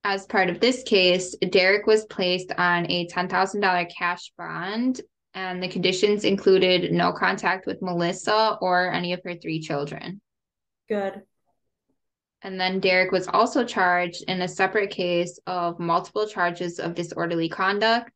As 0.04 0.26
part 0.26 0.50
of 0.50 0.58
this 0.58 0.82
case, 0.82 1.36
Derek 1.36 1.86
was 1.86 2.06
placed 2.06 2.50
on 2.58 2.90
a 2.90 3.06
$10,000 3.06 3.90
cash 3.96 4.32
bond, 4.36 5.00
and 5.34 5.62
the 5.62 5.68
conditions 5.68 6.24
included 6.24 6.92
no 6.92 7.12
contact 7.12 7.66
with 7.66 7.82
Melissa 7.82 8.58
or 8.60 8.92
any 8.92 9.12
of 9.12 9.20
her 9.24 9.36
three 9.36 9.60
children. 9.60 10.20
Good. 10.88 11.22
And 12.42 12.60
then 12.60 12.80
Derek 12.80 13.12
was 13.12 13.28
also 13.28 13.64
charged 13.64 14.24
in 14.26 14.42
a 14.42 14.48
separate 14.48 14.90
case 14.90 15.38
of 15.46 15.78
multiple 15.78 16.26
charges 16.26 16.80
of 16.80 16.94
disorderly 16.94 17.48
conduct. 17.48 18.10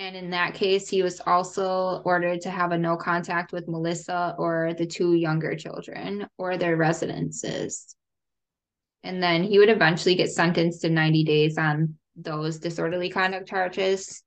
And 0.00 0.16
in 0.16 0.30
that 0.30 0.54
case, 0.54 0.88
he 0.88 1.02
was 1.02 1.20
also 1.26 2.00
ordered 2.06 2.40
to 2.40 2.50
have 2.50 2.72
a 2.72 2.78
no 2.78 2.96
contact 2.96 3.52
with 3.52 3.68
Melissa 3.68 4.34
or 4.38 4.72
the 4.72 4.86
two 4.86 5.12
younger 5.12 5.54
children 5.54 6.26
or 6.38 6.56
their 6.56 6.78
residences. 6.78 7.94
And 9.02 9.22
then 9.22 9.42
he 9.42 9.58
would 9.58 9.68
eventually 9.68 10.14
get 10.14 10.30
sentenced 10.30 10.80
to 10.80 10.88
90 10.88 11.24
days 11.24 11.58
on 11.58 11.98
those 12.16 12.58
disorderly 12.58 13.10
conduct 13.10 13.46
charges. 13.46 14.22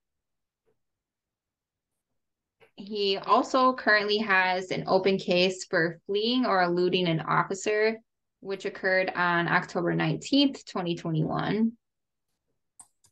He 2.76 3.18
also 3.18 3.74
currently 3.74 4.20
has 4.20 4.70
an 4.70 4.84
open 4.86 5.18
case 5.18 5.66
for 5.66 6.00
fleeing 6.06 6.46
or 6.46 6.62
eluding 6.62 7.08
an 7.08 7.22
officer 7.22 7.98
which 8.42 8.66
occurred 8.66 9.12
on 9.16 9.48
October 9.48 9.96
19th, 9.96 10.66
2021, 10.66 11.72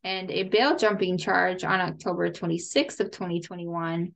and 0.04 0.32
a 0.32 0.44
bail 0.44 0.76
jumping 0.78 1.18
charge 1.18 1.64
on 1.64 1.80
October 1.80 2.30
26th 2.30 3.00
of 3.00 3.12
2021 3.12 4.14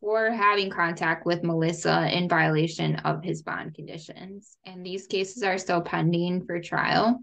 for 0.00 0.30
having 0.30 0.70
contact 0.70 1.24
with 1.24 1.42
Melissa 1.42 2.08
in 2.16 2.28
violation 2.28 2.96
of 2.96 3.24
his 3.24 3.42
bond 3.42 3.74
conditions. 3.74 4.56
And 4.64 4.84
these 4.84 5.06
cases 5.06 5.42
are 5.42 5.58
still 5.58 5.80
pending 5.80 6.44
for 6.44 6.60
trial. 6.60 7.20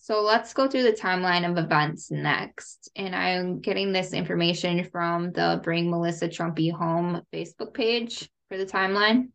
So 0.00 0.22
let's 0.22 0.52
go 0.52 0.68
through 0.68 0.84
the 0.84 0.92
timeline 0.92 1.50
of 1.50 1.58
events 1.58 2.10
next. 2.10 2.90
And 2.94 3.16
I'm 3.16 3.60
getting 3.60 3.92
this 3.92 4.12
information 4.12 4.84
from 4.84 5.32
the 5.32 5.60
Bring 5.64 5.90
Melissa 5.90 6.28
Trumpy 6.28 6.72
Home 6.72 7.22
Facebook 7.32 7.74
page 7.74 8.28
for 8.48 8.56
the 8.56 8.66
timeline. 8.66 9.30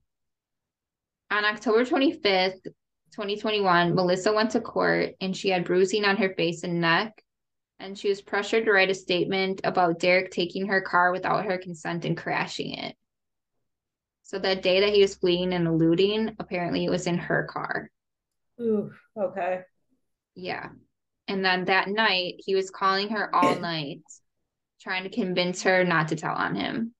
On 1.31 1.43
October 1.43 1.83
25th, 1.83 2.67
2021, 3.13 3.93
Melissa 3.93 4.33
went 4.33 4.51
to 4.51 4.61
court 4.61 5.11
and 5.21 5.37
she 5.37 5.49
had 5.49 5.65
bruising 5.65 6.03
on 6.03 6.17
her 6.17 6.33
face 6.33 6.63
and 6.63 6.81
neck. 6.81 7.23
And 7.79 7.97
she 7.97 8.09
was 8.09 8.21
pressured 8.21 8.65
to 8.65 8.71
write 8.71 8.89
a 8.89 8.95
statement 8.95 9.61
about 9.63 9.99
Derek 9.99 10.31
taking 10.31 10.67
her 10.67 10.81
car 10.81 11.11
without 11.11 11.45
her 11.45 11.57
consent 11.57 12.05
and 12.05 12.17
crashing 12.17 12.73
it. 12.73 12.95
So 14.23 14.39
that 14.39 14.63
day 14.63 14.79
that 14.79 14.93
he 14.93 15.01
was 15.01 15.15
fleeing 15.15 15.53
and 15.53 15.67
eluding, 15.67 16.35
apparently 16.39 16.85
it 16.85 16.89
was 16.89 17.07
in 17.07 17.17
her 17.17 17.43
car. 17.43 17.91
Ooh, 18.59 18.91
okay. 19.15 19.61
Yeah. 20.33 20.69
And 21.27 21.43
then 21.45 21.65
that 21.65 21.87
night, 21.87 22.35
he 22.39 22.55
was 22.55 22.69
calling 22.69 23.09
her 23.09 23.33
all 23.35 23.59
night, 23.59 24.01
trying 24.81 25.03
to 25.03 25.09
convince 25.09 25.63
her 25.63 25.83
not 25.83 26.07
to 26.07 26.15
tell 26.15 26.35
on 26.35 26.55
him. 26.55 26.93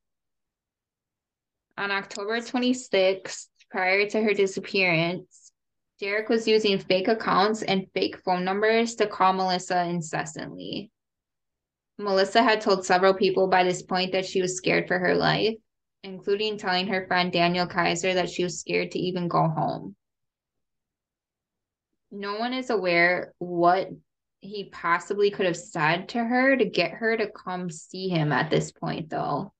On 1.77 1.89
October 1.91 2.39
26th, 2.39 3.47
prior 3.71 4.07
to 4.09 4.21
her 4.21 4.33
disappearance, 4.33 5.42
Derek 6.03 6.27
was 6.27 6.49
using 6.49 6.79
fake 6.79 7.07
accounts 7.07 7.61
and 7.61 7.87
fake 7.93 8.17
phone 8.25 8.43
numbers 8.43 8.95
to 8.95 9.07
call 9.07 9.31
Melissa 9.31 9.85
incessantly. 9.85 10.91
Melissa 11.97 12.43
had 12.43 12.59
told 12.59 12.85
several 12.85 13.13
people 13.13 13.47
by 13.47 13.63
this 13.63 13.81
point 13.81 14.11
that 14.11 14.25
she 14.25 14.41
was 14.41 14.57
scared 14.57 14.85
for 14.89 14.99
her 14.99 15.15
life, 15.15 15.55
including 16.03 16.57
telling 16.57 16.87
her 16.87 17.07
friend 17.07 17.31
Daniel 17.31 17.67
Kaiser 17.67 18.15
that 18.15 18.29
she 18.29 18.43
was 18.43 18.59
scared 18.59 18.91
to 18.91 18.99
even 18.99 19.29
go 19.29 19.47
home. 19.47 19.95
No 22.11 22.37
one 22.37 22.51
is 22.51 22.69
aware 22.69 23.33
what 23.37 23.87
he 24.41 24.65
possibly 24.73 25.31
could 25.31 25.45
have 25.45 25.55
said 25.55 26.09
to 26.09 26.21
her 26.21 26.57
to 26.57 26.65
get 26.65 26.91
her 26.91 27.15
to 27.15 27.31
come 27.31 27.69
see 27.69 28.09
him 28.09 28.33
at 28.33 28.49
this 28.49 28.73
point, 28.73 29.09
though. 29.09 29.53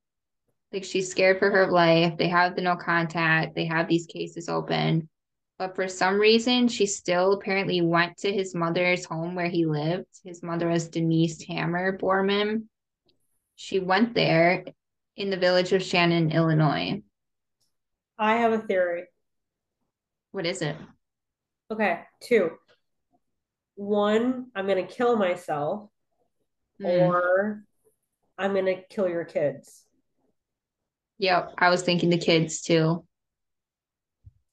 Like 0.73 0.83
she's 0.83 1.09
scared 1.09 1.39
for 1.39 1.49
her 1.49 1.71
life. 1.71 2.17
They 2.17 2.27
have 2.27 2.57
the 2.57 2.61
no 2.63 2.75
contact. 2.75 3.55
They 3.55 3.67
have 3.67 3.87
these 3.87 4.07
cases 4.07 4.49
open. 4.49 5.07
But 5.59 5.75
for 5.75 5.87
some 5.87 6.19
reason, 6.19 6.67
she 6.67 6.85
still 6.85 7.33
apparently 7.33 7.81
went 7.81 8.17
to 8.17 8.33
his 8.33 8.55
mother's 8.55 9.05
home 9.05 9.35
where 9.35 9.47
he 9.47 9.65
lived. 9.65 10.07
His 10.23 10.41
mother 10.41 10.67
was 10.67 10.89
Denise 10.89 11.43
Hammer 11.43 11.97
Borman. 11.97 12.63
She 13.55 13.79
went 13.79 14.15
there 14.15 14.65
in 15.15 15.29
the 15.29 15.37
village 15.37 15.71
of 15.73 15.83
Shannon, 15.83 16.31
Illinois. 16.31 17.01
I 18.17 18.37
have 18.37 18.51
a 18.51 18.59
theory. 18.59 19.03
What 20.31 20.45
is 20.45 20.61
it? 20.61 20.75
Okay, 21.71 21.99
two. 22.21 22.51
One, 23.75 24.47
I'm 24.55 24.65
going 24.65 24.85
to 24.85 24.93
kill 24.93 25.15
myself, 25.15 25.89
mm. 26.81 27.07
or 27.07 27.63
I'm 28.37 28.53
going 28.53 28.65
to 28.65 28.81
kill 28.89 29.07
your 29.07 29.25
kids. 29.25 29.83
Yep, 31.19 31.53
I 31.57 31.69
was 31.69 31.83
thinking 31.83 32.09
the 32.09 32.17
kids 32.17 32.61
too. 32.61 33.05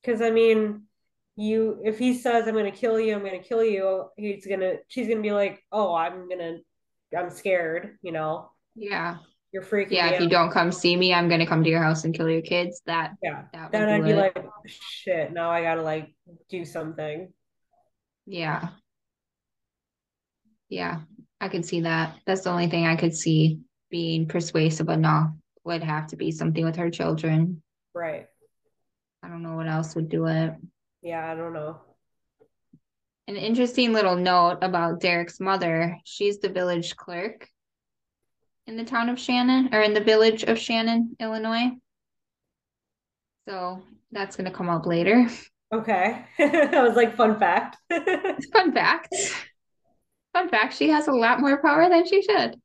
Because 0.03 0.23
I 0.23 0.31
mean, 0.31 0.83
you 1.37 1.81
if 1.85 1.99
he 1.99 2.15
says 2.15 2.47
I'm 2.47 2.55
gonna 2.55 2.71
kill 2.71 3.01
you, 3.01 3.15
I'm 3.15 3.25
gonna 3.25 3.43
kill 3.43 3.65
you, 3.65 4.07
he's 4.17 4.47
gonna 4.47 4.75
she's 4.89 5.09
gonna 5.09 5.21
be 5.21 5.33
like, 5.33 5.63
oh, 5.73 5.95
I'm 5.95 6.29
gonna, 6.29 6.59
I'm 7.17 7.31
scared, 7.31 7.97
you 8.03 8.13
know. 8.13 8.51
Yeah. 8.75 9.17
You're 9.53 9.65
freaking. 9.65 9.91
Yeah, 9.91 10.11
if 10.11 10.15
out. 10.15 10.23
you 10.23 10.29
don't 10.29 10.53
come 10.53 10.71
see 10.71 10.95
me, 10.95 11.13
I'm 11.13 11.29
gonna 11.29 11.47
come 11.47 11.65
to 11.65 11.71
your 11.71 11.83
house 11.83 12.05
and 12.05 12.15
kill 12.15 12.29
your 12.29 12.43
kids. 12.43 12.83
That 12.87 13.15
yeah. 13.23 13.45
That 13.53 13.73
then 13.73 13.89
I'd 13.89 14.05
be 14.05 14.15
like, 14.15 14.39
shit. 14.67 15.33
Now 15.33 15.51
I 15.51 15.63
gotta 15.63 15.83
like 15.83 16.15
do 16.49 16.65
something. 16.65 17.33
Yeah. 18.27 18.69
Yeah, 20.69 21.01
I 21.41 21.49
could 21.49 21.67
see 21.67 21.81
that. 21.81 22.17
That's 22.27 22.43
the 22.43 22.51
only 22.51 22.69
thing 22.69 22.87
I 22.87 22.95
could 22.95 23.15
see 23.15 23.59
being 23.91 24.29
persuasive 24.29 24.89
enough 24.89 25.31
would 25.65 25.83
have 25.83 26.07
to 26.09 26.17
be 26.17 26.31
something 26.31 26.65
with 26.65 26.77
her 26.77 26.91
children. 26.91 27.61
Right. 27.93 28.27
I 29.23 29.29
don't 29.29 29.43
know 29.43 29.57
what 29.57 29.67
else 29.67 29.97
would 29.97 30.09
do 30.09 30.27
it. 30.27 30.55
Yeah, 31.03 31.31
I 31.31 31.35
don't 31.35 31.53
know. 31.53 31.81
An 33.27 33.37
interesting 33.37 33.93
little 33.93 34.17
note 34.17 34.59
about 34.63 35.01
Derek's 35.01 35.41
mother 35.41 35.97
she's 36.05 36.41
the 36.41 36.49
village 36.49 36.97
clerk 36.97 37.49
in 38.67 38.77
the 38.77 38.85
town 38.85 39.09
of 39.09 39.19
Shannon 39.19 39.75
or 39.75 39.81
in 39.81 39.95
the 39.95 40.01
village 40.01 40.43
of 40.45 40.59
Shannon, 40.59 41.17
Illinois. 41.21 41.71
So 43.49 43.83
that's 44.13 44.37
going 44.37 44.51
to 44.51 44.57
come 44.57 44.69
up 44.69 44.87
later. 44.87 45.29
Okay. 45.73 46.25
that 46.39 46.83
was 46.83 46.97
like 46.97 47.17
fun 47.17 47.39
fact. 47.39 47.77
fun 48.53 48.73
fact. 48.73 49.15
Fun 50.33 50.49
fact, 50.49 50.77
she 50.77 50.89
has 50.91 51.09
a 51.09 51.13
lot 51.13 51.41
more 51.41 51.61
power 51.61 51.89
than 51.89 52.07
she 52.07 52.23
should. 52.23 52.57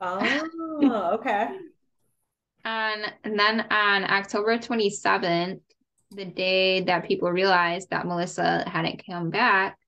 Oh, 0.00 1.18
okay. 1.18 1.48
And, 2.62 3.10
and 3.24 3.38
then 3.38 3.60
on 3.70 4.04
October 4.04 4.58
27th, 4.58 5.62
the 6.10 6.24
day 6.24 6.82
that 6.82 7.06
people 7.06 7.30
realized 7.30 7.90
that 7.90 8.06
Melissa 8.06 8.68
hadn't 8.68 9.04
come 9.06 9.30
back, 9.30 9.78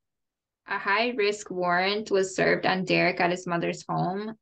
a 0.69 0.79
high 0.79 1.11
risk 1.11 1.51
warrant 1.51 2.11
was 2.11 2.37
served 2.37 2.67
on 2.67 2.85
Derek 2.85 3.21
at 3.21 3.31
his 3.31 3.47
mother's 3.47 3.85
home. 3.89 4.35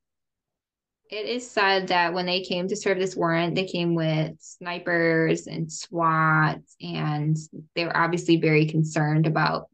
It 1.11 1.26
is 1.26 1.51
said 1.51 1.89
that 1.89 2.14
when 2.14 2.26
they 2.26 2.43
came 2.43 2.68
to 2.68 2.76
serve 2.76 2.99
this 2.99 3.16
warrant, 3.16 3.57
they 3.57 3.64
came 3.64 3.95
with 3.97 4.33
snipers 4.39 5.49
and 5.49 5.70
SWAT, 5.72 6.61
and 6.81 7.37
they 7.74 7.85
were 7.85 7.97
obviously 7.97 8.37
very 8.37 8.66
concerned 8.66 9.26
about 9.26 9.68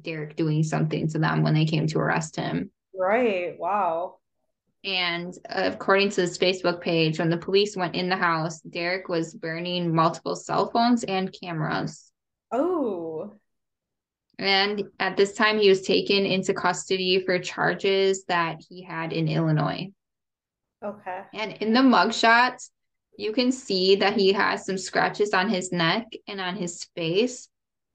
Derek 0.00 0.36
doing 0.36 0.62
something 0.62 1.08
to 1.08 1.18
them 1.18 1.42
when 1.42 1.52
they 1.52 1.66
came 1.66 1.86
to 1.88 1.98
arrest 1.98 2.36
him. 2.36 2.70
Right. 2.94 3.58
Wow. 3.58 4.16
And 4.84 5.34
according 5.48 6.10
to 6.10 6.20
this 6.20 6.38
Facebook 6.38 6.80
page, 6.80 7.18
when 7.18 7.30
the 7.30 7.36
police 7.36 7.76
went 7.76 7.96
in 7.96 8.08
the 8.08 8.16
house, 8.16 8.60
Derek 8.60 9.08
was 9.08 9.34
burning 9.34 9.94
multiple 9.94 10.36
cell 10.36 10.70
phones 10.70 11.04
and 11.04 11.34
cameras. 11.38 12.12
Oh. 12.52 13.32
And 14.38 14.84
at 15.00 15.16
this 15.16 15.34
time, 15.34 15.58
he 15.58 15.68
was 15.68 15.82
taken 15.82 16.24
into 16.24 16.54
custody 16.54 17.24
for 17.24 17.40
charges 17.40 18.24
that 18.26 18.62
he 18.68 18.82
had 18.82 19.12
in 19.12 19.26
Illinois. 19.26 19.90
Okay. 20.84 21.22
And 21.34 21.54
in 21.54 21.72
the 21.72 21.80
mugshots, 21.80 22.70
you 23.16 23.32
can 23.32 23.50
see 23.50 23.96
that 23.96 24.14
he 24.14 24.32
has 24.32 24.64
some 24.64 24.78
scratches 24.78 25.34
on 25.34 25.48
his 25.48 25.72
neck 25.72 26.06
and 26.28 26.40
on 26.40 26.54
his 26.54 26.84
face, 26.94 27.48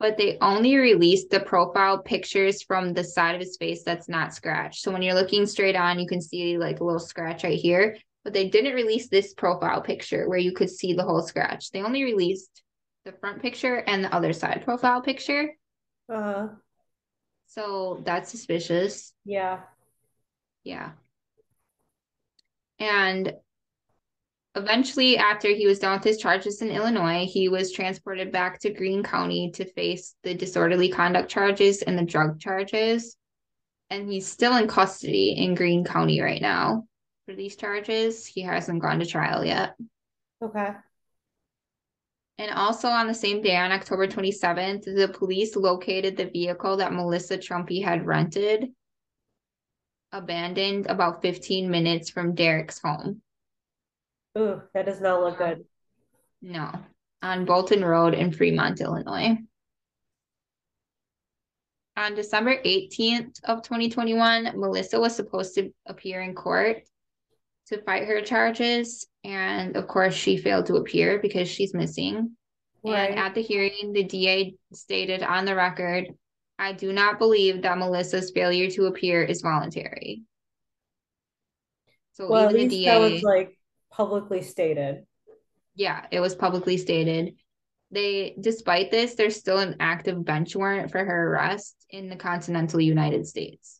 but 0.03 0.17
they 0.17 0.37
only 0.41 0.75
released 0.75 1.29
the 1.29 1.39
profile 1.39 1.97
pictures 1.97 2.61
from 2.61 2.91
the 2.91 3.05
side 3.05 3.35
of 3.35 3.39
his 3.39 3.55
face 3.55 3.83
that's 3.83 4.09
not 4.09 4.33
scratched. 4.33 4.81
So 4.81 4.91
when 4.91 5.01
you're 5.01 5.13
looking 5.13 5.45
straight 5.45 5.77
on, 5.77 5.97
you 5.97 6.05
can 6.05 6.19
see 6.19 6.57
like 6.57 6.81
a 6.81 6.83
little 6.83 6.99
scratch 6.99 7.45
right 7.45 7.57
here, 7.57 7.95
but 8.25 8.33
they 8.33 8.49
didn't 8.49 8.75
release 8.75 9.07
this 9.07 9.33
profile 9.33 9.81
picture 9.81 10.27
where 10.27 10.37
you 10.37 10.51
could 10.51 10.69
see 10.69 10.91
the 10.91 11.03
whole 11.03 11.21
scratch. 11.21 11.71
They 11.71 11.81
only 11.81 12.03
released 12.03 12.63
the 13.05 13.13
front 13.13 13.41
picture 13.41 13.77
and 13.77 14.03
the 14.03 14.13
other 14.13 14.33
side 14.33 14.65
profile 14.65 15.01
picture. 15.01 15.55
Uh, 16.13 16.49
So 17.47 18.01
that's 18.03 18.29
suspicious. 18.29 19.13
yeah. 19.23 19.61
Yeah. 20.65 20.91
And 22.77 23.31
eventually, 24.55 25.17
after 25.17 25.49
he 25.49 25.65
was 25.65 25.79
done 25.79 25.93
with 25.93 26.03
his 26.03 26.17
charges 26.17 26.61
in 26.61 26.69
Illinois, 26.69 27.25
he 27.25 27.49
was 27.49 27.71
transported 27.71 28.31
back 28.31 28.59
to 28.59 28.73
Green 28.73 29.03
County 29.03 29.51
to 29.51 29.65
face 29.65 30.15
the 30.23 30.33
disorderly 30.33 30.89
conduct 30.89 31.29
charges 31.29 31.81
and 31.81 31.97
the 31.97 32.05
drug 32.05 32.39
charges. 32.39 33.17
And 33.89 34.09
he's 34.09 34.27
still 34.27 34.55
in 34.57 34.67
custody 34.67 35.33
in 35.37 35.55
Green 35.55 35.83
County 35.83 36.21
right 36.21 36.41
now 36.41 36.85
for 37.25 37.35
these 37.35 37.55
charges. 37.55 38.25
He 38.25 38.41
hasn't 38.41 38.81
gone 38.81 38.99
to 38.99 39.05
trial 39.05 39.45
yet. 39.45 39.75
Okay. 40.41 40.71
And 42.37 42.51
also 42.51 42.87
on 42.87 43.07
the 43.07 43.13
same 43.13 43.41
day, 43.41 43.55
on 43.55 43.71
October 43.71 44.07
27th, 44.07 44.85
the 44.85 45.07
police 45.07 45.55
located 45.55 46.17
the 46.17 46.25
vehicle 46.25 46.77
that 46.77 46.93
Melissa 46.93 47.37
Trumpy 47.37 47.83
had 47.83 48.05
rented, 48.05 48.69
abandoned 50.11 50.87
about 50.87 51.21
15 51.21 51.69
minutes 51.69 52.09
from 52.09 52.33
Derek's 52.33 52.79
home. 52.79 53.22
Ooh, 54.37 54.61
that 54.73 54.85
does 54.85 54.99
not 54.99 55.21
look 55.21 55.37
good. 55.37 55.65
No, 56.41 56.71
on 57.21 57.45
Bolton 57.45 57.83
Road 57.85 58.13
in 58.13 58.31
Fremont, 58.31 58.81
Illinois. 58.81 59.37
On 61.95 62.15
December 62.15 62.57
18th 62.65 63.43
of 63.43 63.61
2021, 63.61 64.59
Melissa 64.59 64.99
was 64.99 65.15
supposed 65.15 65.53
to 65.55 65.71
appear 65.85 66.21
in 66.21 66.33
court 66.33 66.81
to 67.67 67.81
fight 67.83 68.07
her 68.07 68.21
charges. 68.21 69.07
And 69.23 69.77
of 69.77 69.87
course, 69.87 70.15
she 70.15 70.37
failed 70.37 70.65
to 70.65 70.77
appear 70.77 71.19
because 71.19 71.47
she's 71.47 71.73
missing. 71.73 72.31
Right. 72.83 73.11
And 73.11 73.19
at 73.19 73.35
the 73.35 73.41
hearing, 73.41 73.93
the 73.93 74.03
DA 74.03 74.55
stated 74.73 75.21
on 75.21 75.45
the 75.45 75.55
record, 75.55 76.07
I 76.57 76.73
do 76.73 76.91
not 76.91 77.19
believe 77.19 77.61
that 77.61 77.77
Melissa's 77.77 78.31
failure 78.31 78.69
to 78.71 78.87
appear 78.87 79.23
is 79.23 79.41
voluntary. 79.41 80.23
So 82.13 82.27
well, 82.27 82.49
even 82.49 82.67
the 82.69 82.85
DA, 82.85 83.13
was 83.13 83.23
like 83.23 83.57
publicly 83.93 84.41
stated. 84.41 85.05
yeah, 85.75 86.05
it 86.11 86.19
was 86.19 86.35
publicly 86.35 86.77
stated. 86.77 87.35
They, 87.91 88.35
despite 88.39 88.89
this, 88.89 89.13
there's 89.15 89.35
still 89.35 89.59
an 89.59 89.75
active 89.79 90.25
bench 90.25 90.55
warrant 90.55 90.91
for 90.91 91.03
her 91.05 91.31
arrest 91.31 91.75
in 91.89 92.09
the 92.09 92.15
continental 92.15 92.81
United 92.81 93.27
States. 93.27 93.79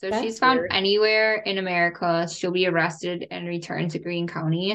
So 0.00 0.08
That's 0.08 0.22
she's 0.22 0.38
found 0.38 0.60
weird. 0.60 0.70
anywhere 0.70 1.34
in 1.36 1.58
America, 1.58 2.28
she'll 2.32 2.52
be 2.52 2.66
arrested 2.66 3.26
and 3.30 3.46
returned 3.48 3.90
to 3.92 3.98
Green 3.98 4.26
County. 4.28 4.74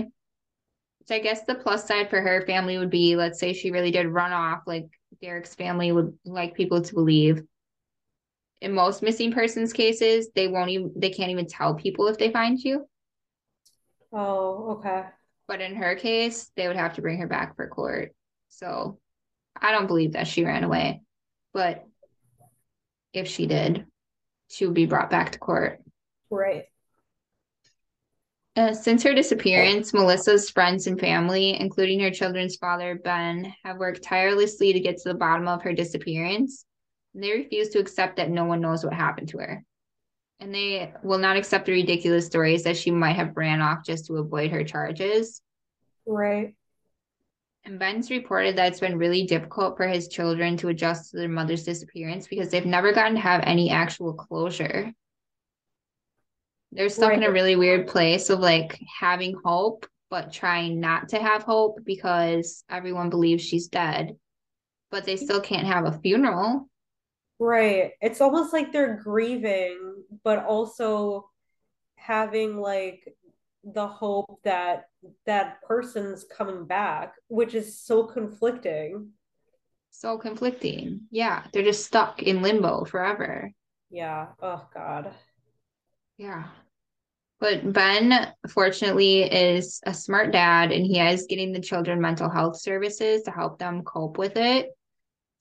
Which 0.99 1.11
I 1.11 1.19
guess 1.19 1.43
the 1.45 1.55
plus 1.55 1.88
side 1.88 2.09
for 2.09 2.21
her 2.21 2.45
family 2.45 2.78
would 2.78 2.89
be, 2.89 3.15
let's 3.15 3.39
say 3.39 3.53
she 3.53 3.71
really 3.71 3.91
did 3.91 4.07
run 4.07 4.32
off, 4.34 4.63
like 4.67 4.88
Derek's 5.21 5.55
family 5.55 5.91
would 5.91 6.17
like 6.26 6.53
people 6.53 6.82
to 6.82 6.93
believe. 6.93 7.41
In 8.61 8.73
most 8.73 9.01
missing 9.03 9.32
persons 9.32 9.71
cases, 9.73 10.30
they 10.36 10.47
won't 10.47 10.69
even 10.69 10.91
they 10.95 11.11
can't 11.11 11.32
even 11.32 11.47
tell 11.47 11.76
people 11.76 12.07
if 12.07 12.17
they 12.17 12.32
find 12.32 12.59
you. 12.59 12.88
Oh, 14.11 14.77
okay. 14.77 15.03
But 15.47 15.61
in 15.61 15.75
her 15.75 15.95
case, 15.95 16.51
they 16.55 16.67
would 16.67 16.77
have 16.77 16.93
to 16.93 17.01
bring 17.01 17.19
her 17.19 17.27
back 17.27 17.55
for 17.55 17.67
court. 17.67 18.13
So 18.49 18.99
I 19.59 19.71
don't 19.71 19.87
believe 19.87 20.13
that 20.13 20.27
she 20.27 20.43
ran 20.43 20.63
away. 20.63 21.01
But 21.53 21.85
if 23.13 23.27
she 23.27 23.45
did, 23.45 23.85
she 24.49 24.65
would 24.65 24.75
be 24.75 24.85
brought 24.85 25.09
back 25.09 25.31
to 25.33 25.39
court. 25.39 25.81
Right. 26.29 26.65
Uh, 28.57 28.73
since 28.73 29.03
her 29.03 29.13
disappearance, 29.13 29.93
Melissa's 29.93 30.49
friends 30.49 30.87
and 30.87 30.97
family, 30.99 31.59
including 31.59 31.99
her 31.99 32.09
children's 32.09 32.55
father, 32.55 32.95
Ben, 32.95 33.53
have 33.65 33.77
worked 33.77 34.01
tirelessly 34.01 34.71
to 34.71 34.79
get 34.79 34.97
to 34.97 35.09
the 35.09 35.17
bottom 35.17 35.47
of 35.47 35.61
her 35.63 35.73
disappearance. 35.73 36.65
And 37.13 37.23
they 37.23 37.31
refuse 37.31 37.69
to 37.69 37.79
accept 37.79 38.15
that 38.15 38.29
no 38.29 38.45
one 38.45 38.61
knows 38.61 38.83
what 38.83 38.93
happened 38.93 39.29
to 39.29 39.39
her. 39.39 39.63
And 40.39 40.53
they 40.53 40.93
will 41.03 41.17
not 41.17 41.38
accept 41.38 41.65
the 41.65 41.71
ridiculous 41.71 42.25
stories 42.25 42.63
that 42.63 42.77
she 42.77 42.91
might 42.91 43.15
have 43.15 43.38
ran 43.38 43.61
off 43.61 43.86
just 43.86 44.07
to 44.07 44.17
avoid 44.17 44.51
her 44.51 44.63
charges. 44.63 45.41
Right. 46.05 46.55
And 47.63 47.79
Ben's 47.79 48.11
reported 48.11 48.57
that 48.57 48.67
it's 48.67 48.79
been 48.79 48.97
really 48.97 49.23
difficult 49.25 49.75
for 49.75 49.88
his 49.88 50.07
children 50.07 50.55
to 50.57 50.67
adjust 50.67 51.11
to 51.11 51.17
their 51.17 51.29
mother's 51.29 51.63
disappearance 51.63 52.27
because 52.27 52.49
they've 52.49 52.65
never 52.65 52.93
gotten 52.93 53.15
to 53.15 53.21
have 53.21 53.41
any 53.43 53.71
actual 53.71 54.13
closure. 54.13 54.91
They're 56.71 56.89
stuck 56.89 57.13
in 57.13 57.23
a 57.23 57.31
really 57.31 57.55
weird 57.55 57.88
place 57.88 58.29
of 58.29 58.39
like 58.39 58.79
having 58.99 59.36
hope, 59.43 59.88
but 60.11 60.31
trying 60.31 60.79
not 60.79 61.09
to 61.09 61.19
have 61.19 61.41
hope 61.41 61.79
because 61.83 62.63
everyone 62.69 63.09
believes 63.09 63.43
she's 63.43 63.67
dead, 63.67 64.15
but 64.91 65.05
they 65.05 65.15
still 65.15 65.41
can't 65.41 65.65
have 65.65 65.86
a 65.86 65.99
funeral. 65.99 66.69
Right. 67.39 67.91
It's 68.01 68.21
almost 68.21 68.53
like 68.53 68.71
they're 68.71 69.01
grieving, 69.03 70.03
but 70.23 70.45
also 70.45 71.29
having 71.95 72.57
like 72.57 73.15
the 73.63 73.88
hope 73.88 74.39
that 74.43 74.86
that 75.25 75.61
person's 75.63 76.23
coming 76.23 76.65
back, 76.65 77.15
which 77.27 77.55
is 77.55 77.79
so 77.79 78.03
conflicting. 78.03 79.09
So 79.91 80.17
conflicting. 80.17 81.01
Yeah, 81.11 81.43
they're 81.51 81.63
just 81.63 81.86
stuck 81.86 82.21
in 82.21 82.41
limbo 82.41 82.86
forever. 82.86 83.51
Yeah. 83.89 84.27
Oh 84.41 84.67
God. 84.73 85.13
Yeah. 86.17 86.45
But 87.39 87.73
Ben, 87.73 88.33
fortunately, 88.49 89.23
is 89.23 89.81
a 89.86 89.93
smart 89.93 90.31
dad 90.31 90.71
and 90.71 90.86
he 90.86 90.99
is 90.99 91.27
getting 91.27 91.51
the 91.51 91.59
children 91.59 91.99
mental 91.99 92.29
health 92.29 92.59
services 92.59 93.23
to 93.23 93.31
help 93.31 93.59
them 93.59 93.83
cope 93.83 94.17
with 94.17 94.38
it. 94.38 94.74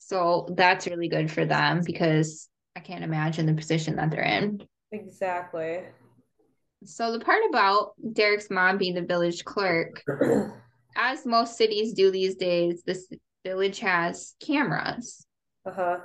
So 0.07 0.47
that's 0.55 0.87
really 0.87 1.09
good 1.09 1.31
for 1.31 1.47
them 1.47 1.81
because 1.85 2.49
I 2.77 2.81
can't 2.81 3.05
imagine 3.05 3.47
the 3.47 3.55
position 3.55 3.97
that 3.97 4.11
they're 4.11 4.23
in. 4.23 4.61
Exactly. 4.93 5.81
So 6.85 7.13
the 7.13 7.25
part 7.25 7.43
about 7.49 7.93
Derek's 8.13 8.51
mom 8.51 8.77
being 8.77 8.95
the 8.95 9.03
village 9.03 9.45
clerk, 9.45 10.03
as 10.97 11.25
most 11.25 11.57
cities 11.57 11.95
do 11.95 12.11
these 12.11 12.35
days, 12.35 12.83
this 12.85 13.09
village 13.45 13.81
has 13.81 14.35
cameras. 14.45 15.27
Uh-huh. 15.65 15.99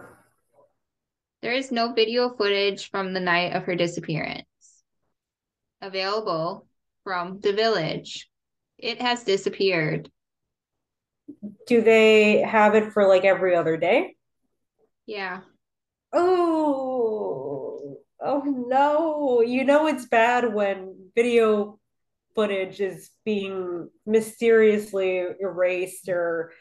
There 1.42 1.54
is 1.54 1.70
no 1.70 1.92
video 1.92 2.30
footage 2.38 2.90
from 2.90 3.14
the 3.14 3.20
night 3.20 3.54
of 3.54 3.64
her 3.64 3.76
disappearance 3.76 4.46
available 5.82 6.68
from 7.04 7.40
the 7.42 7.54
village. 7.54 8.30
It 8.78 9.02
has 9.02 9.24
disappeared. 9.24 10.10
Do 11.68 11.82
they 11.82 12.42
have 12.42 12.76
it 12.76 12.94
for 12.94 13.08
like 13.08 13.26
every 13.26 13.56
other 13.56 13.78
day? 13.78 14.16
Yeah. 15.06 15.42
Oh, 16.14 17.98
oh 18.22 18.42
no. 18.42 19.42
You 19.42 19.64
know 19.64 19.88
it's 19.88 20.06
bad 20.06 20.54
when 20.54 21.12
video 21.16 21.80
footage 22.36 22.80
is 22.80 23.10
being 23.26 23.90
mysteriously 24.06 25.24
erased 25.40 26.10
or 26.10 26.52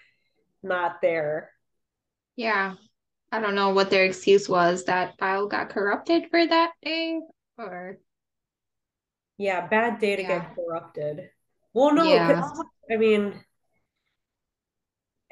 not 0.63 1.01
there. 1.03 1.51
Yeah. 2.37 2.75
I 3.31 3.41
don't 3.41 3.55
know 3.55 3.71
what 3.71 3.91
their 3.91 4.05
excuse 4.05 4.49
was 4.49 4.85
that 4.85 5.19
file 5.19 5.49
got 5.49 5.69
corrupted 5.69 6.31
for 6.31 6.47
that 6.47 6.73
day 6.83 7.21
or 7.59 7.99
Yeah, 9.37 9.67
bad 9.67 10.01
data 10.01 10.23
Yeah. 10.23 10.29
get 10.29 10.55
corrupted. 10.55 11.31
Well, 11.75 11.95
no, 11.95 12.05
Yeah. 12.05 12.43
I 12.91 12.97
mean, 12.97 13.39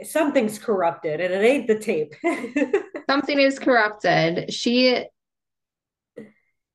something's 0.05 0.59
corrupted 0.59 1.21
and 1.21 1.33
it 1.33 1.47
ain't 1.47 1.67
the 1.67 1.79
tape. 1.79 2.15
something 3.11 3.39
is 3.39 3.59
corrupted. 3.59 4.53
She, 4.53 5.05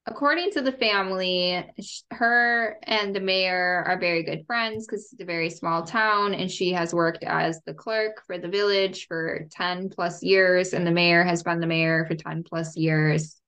according 0.07 0.51
to 0.51 0.61
the 0.61 0.71
family, 0.71 1.63
her 2.11 2.77
and 2.83 3.15
the 3.15 3.19
mayor 3.19 3.83
are 3.85 3.99
very 3.99 4.23
good 4.23 4.45
friends 4.47 4.87
because 4.87 5.09
it's 5.11 5.21
a 5.21 5.25
very 5.25 5.49
small 5.49 5.83
town, 5.83 6.33
and 6.33 6.49
she 6.49 6.71
has 6.73 6.93
worked 6.93 7.23
as 7.23 7.61
the 7.65 7.73
clerk 7.73 8.23
for 8.25 8.37
the 8.37 8.49
village 8.49 9.07
for 9.07 9.47
10 9.51 9.89
plus 9.89 10.23
years, 10.23 10.73
and 10.73 10.85
the 10.85 10.91
mayor 10.91 11.23
has 11.23 11.43
been 11.43 11.59
the 11.59 11.67
mayor 11.67 12.05
for 12.07 12.15
10 12.15 12.43
plus 12.43 12.75
years, 12.75 13.39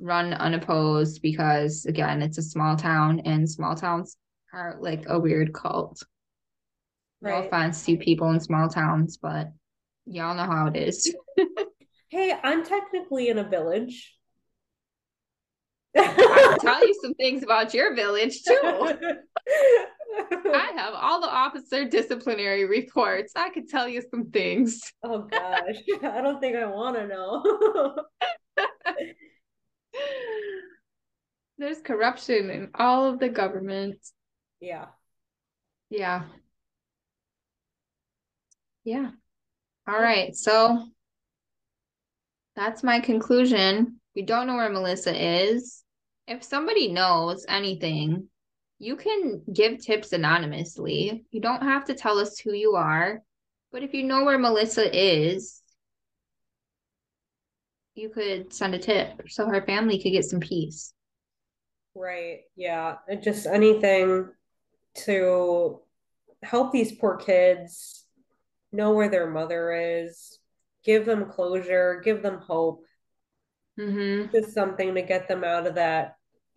run 0.00 0.32
unopposed 0.32 1.22
because, 1.22 1.86
again, 1.86 2.22
it's 2.22 2.38
a 2.38 2.42
small 2.42 2.76
town, 2.76 3.20
and 3.20 3.48
small 3.48 3.76
towns 3.76 4.16
are 4.52 4.76
like 4.80 5.04
a 5.08 5.18
weird 5.18 5.52
cult. 5.52 6.02
No 7.22 7.30
Right. 7.30 7.46
offense 7.46 7.84
to 7.86 7.96
people 7.96 8.30
in 8.30 8.40
small 8.40 8.68
towns, 8.68 9.16
but 9.16 9.52
y'all 10.06 10.34
know 10.34 10.44
how 10.44 10.66
it 10.66 10.76
is. 10.76 11.14
Hey, 12.08 12.30
I'm 12.42 12.62
technically 12.62 13.28
in 13.28 13.38
a 13.38 13.48
village. 13.48 14.14
I 15.96 16.56
can 16.58 16.58
tell 16.58 16.86
you 16.86 16.94
some 17.00 17.14
things 17.14 17.42
about 17.42 17.72
your 17.72 17.94
village 17.94 18.42
too. 18.42 18.60
I 20.54 20.72
have 20.76 20.92
all 20.92 21.22
the 21.22 21.30
officer 21.30 21.88
disciplinary 21.88 22.66
reports. 22.66 23.32
I 23.34 23.48
could 23.48 23.66
tell 23.66 23.88
you 23.88 24.02
some 24.10 24.30
things. 24.30 24.92
Oh 25.02 25.20
gosh, 25.22 25.76
I 26.02 26.20
don't 26.20 26.38
think 26.38 26.54
I 26.54 26.66
want 26.66 26.96
to 26.96 27.06
know. 27.06 27.96
There's 31.56 31.80
corruption 31.80 32.50
in 32.50 32.68
all 32.74 33.06
of 33.06 33.20
the 33.20 33.30
government. 33.30 33.96
Yeah. 34.60 34.88
Yeah. 35.88 36.24
Yeah. 38.84 39.10
All 39.86 40.00
right. 40.00 40.34
So 40.34 40.86
that's 42.56 42.82
my 42.82 43.00
conclusion. 43.00 44.00
We 44.14 44.22
don't 44.22 44.46
know 44.46 44.56
where 44.56 44.70
Melissa 44.70 45.14
is. 45.14 45.82
If 46.26 46.42
somebody 46.42 46.92
knows 46.92 47.44
anything, 47.48 48.28
you 48.78 48.96
can 48.96 49.42
give 49.52 49.78
tips 49.78 50.12
anonymously. 50.12 51.24
You 51.30 51.40
don't 51.40 51.62
have 51.62 51.84
to 51.86 51.94
tell 51.94 52.18
us 52.18 52.38
who 52.38 52.52
you 52.52 52.74
are. 52.74 53.22
But 53.70 53.82
if 53.82 53.94
you 53.94 54.04
know 54.04 54.24
where 54.24 54.38
Melissa 54.38 54.90
is, 54.92 55.62
you 57.94 58.08
could 58.08 58.52
send 58.52 58.74
a 58.74 58.78
tip 58.78 59.22
so 59.28 59.46
her 59.46 59.62
family 59.62 60.00
could 60.00 60.12
get 60.12 60.24
some 60.24 60.40
peace. 60.40 60.92
Right. 61.94 62.40
Yeah. 62.56 62.96
Just 63.22 63.46
anything 63.46 64.30
to 65.04 65.80
help 66.42 66.72
these 66.72 66.92
poor 66.92 67.16
kids 67.16 68.01
know 68.72 68.92
where 68.92 69.08
their 69.08 69.30
mother 69.30 69.72
is, 69.72 70.38
give 70.84 71.06
them 71.06 71.30
closure, 71.30 72.00
give 72.04 72.22
them 72.22 72.38
hope. 72.38 72.84
Mm-hmm. 73.78 74.32
Just 74.32 74.52
something 74.52 74.94
to 74.94 75.02
get 75.02 75.28
them 75.28 75.44
out 75.44 75.66
of 75.66 75.76
that 75.76 76.16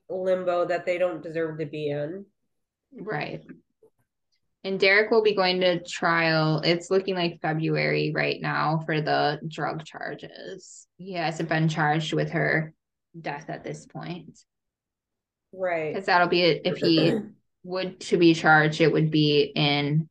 limbo 0.10 0.66
that 0.66 0.86
they 0.86 0.98
don't 0.98 1.24
deserve 1.24 1.60
to 1.60 1.66
be 1.66 1.90
in. 1.90 2.26
Right. 2.94 3.42
And 4.64 4.80
Derek 4.80 5.12
will 5.12 5.22
be 5.22 5.36
going 5.36 5.62
to 5.62 5.84
trial. 5.84 6.62
It's 6.64 6.90
looking 6.90 7.16
like 7.16 7.40
February 7.42 8.12
right 8.16 8.42
now 8.42 8.82
for 8.86 9.00
the 9.00 9.40
drug 9.48 9.86
charges. 9.86 10.88
He 10.98 11.14
hasn't 11.14 11.50
been 11.50 11.70
charged 11.70 12.14
with 12.14 12.32
her 12.32 12.74
death 13.20 13.46
at 13.50 13.64
this 13.64 13.86
point. 13.86 14.40
Right. 15.54 15.94
Because 15.94 16.08
that'll 16.08 16.28
be 16.28 16.42
it. 16.42 16.62
If 16.66 16.78
he 16.78 17.16
would 17.64 18.00
to 18.02 18.18
be 18.18 18.34
charged, 18.34 18.82
it 18.82 18.92
would 18.92 19.12
be 19.12 19.52
in 19.56 20.10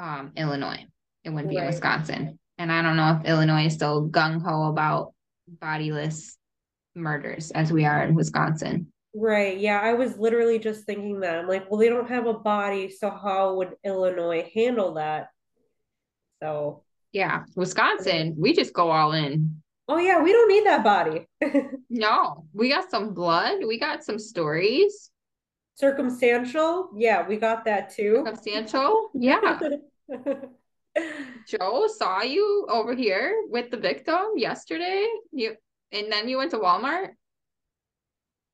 um, 0.00 0.32
Illinois. 0.36 0.86
It 1.24 1.30
wouldn't 1.30 1.50
be 1.50 1.56
right. 1.56 1.64
in 1.64 1.68
Wisconsin. 1.68 2.38
And 2.58 2.72
I 2.72 2.82
don't 2.82 2.96
know 2.96 3.18
if 3.20 3.28
Illinois 3.28 3.66
is 3.66 3.74
still 3.74 4.08
gung 4.08 4.42
ho 4.42 4.68
about 4.68 5.12
bodiless 5.48 6.36
murders 6.94 7.50
as 7.50 7.72
we 7.72 7.84
are 7.84 8.02
in 8.04 8.14
Wisconsin. 8.14 8.92
Right. 9.14 9.58
Yeah. 9.58 9.80
I 9.80 9.94
was 9.94 10.16
literally 10.18 10.58
just 10.58 10.84
thinking 10.84 11.20
that. 11.20 11.38
I'm 11.38 11.48
like, 11.48 11.70
well, 11.70 11.80
they 11.80 11.88
don't 11.88 12.08
have 12.08 12.26
a 12.26 12.34
body. 12.34 12.90
So 12.90 13.10
how 13.10 13.54
would 13.56 13.74
Illinois 13.84 14.50
handle 14.54 14.94
that? 14.94 15.28
So, 16.42 16.84
yeah. 17.12 17.44
Wisconsin, 17.56 18.34
we 18.38 18.52
just 18.52 18.72
go 18.72 18.90
all 18.90 19.12
in. 19.12 19.62
Oh, 19.88 19.98
yeah. 19.98 20.22
We 20.22 20.32
don't 20.32 20.48
need 20.48 20.66
that 20.66 20.84
body. 20.84 21.26
no, 21.90 22.44
we 22.52 22.68
got 22.68 22.90
some 22.90 23.12
blood. 23.12 23.58
We 23.66 23.80
got 23.80 24.04
some 24.04 24.18
stories. 24.18 25.10
Circumstantial. 25.74 26.90
Yeah. 26.96 27.26
We 27.26 27.36
got 27.36 27.64
that 27.64 27.90
too. 27.90 28.22
Circumstantial. 28.24 29.10
Yeah. 29.14 29.58
Joe 31.46 31.86
saw 31.86 32.22
you 32.22 32.66
over 32.70 32.94
here 32.94 33.44
with 33.48 33.70
the 33.70 33.76
victim 33.76 34.32
yesterday. 34.36 35.06
You 35.32 35.56
and 35.92 36.10
then 36.10 36.28
you 36.28 36.38
went 36.38 36.50
to 36.52 36.58
Walmart. 36.58 37.10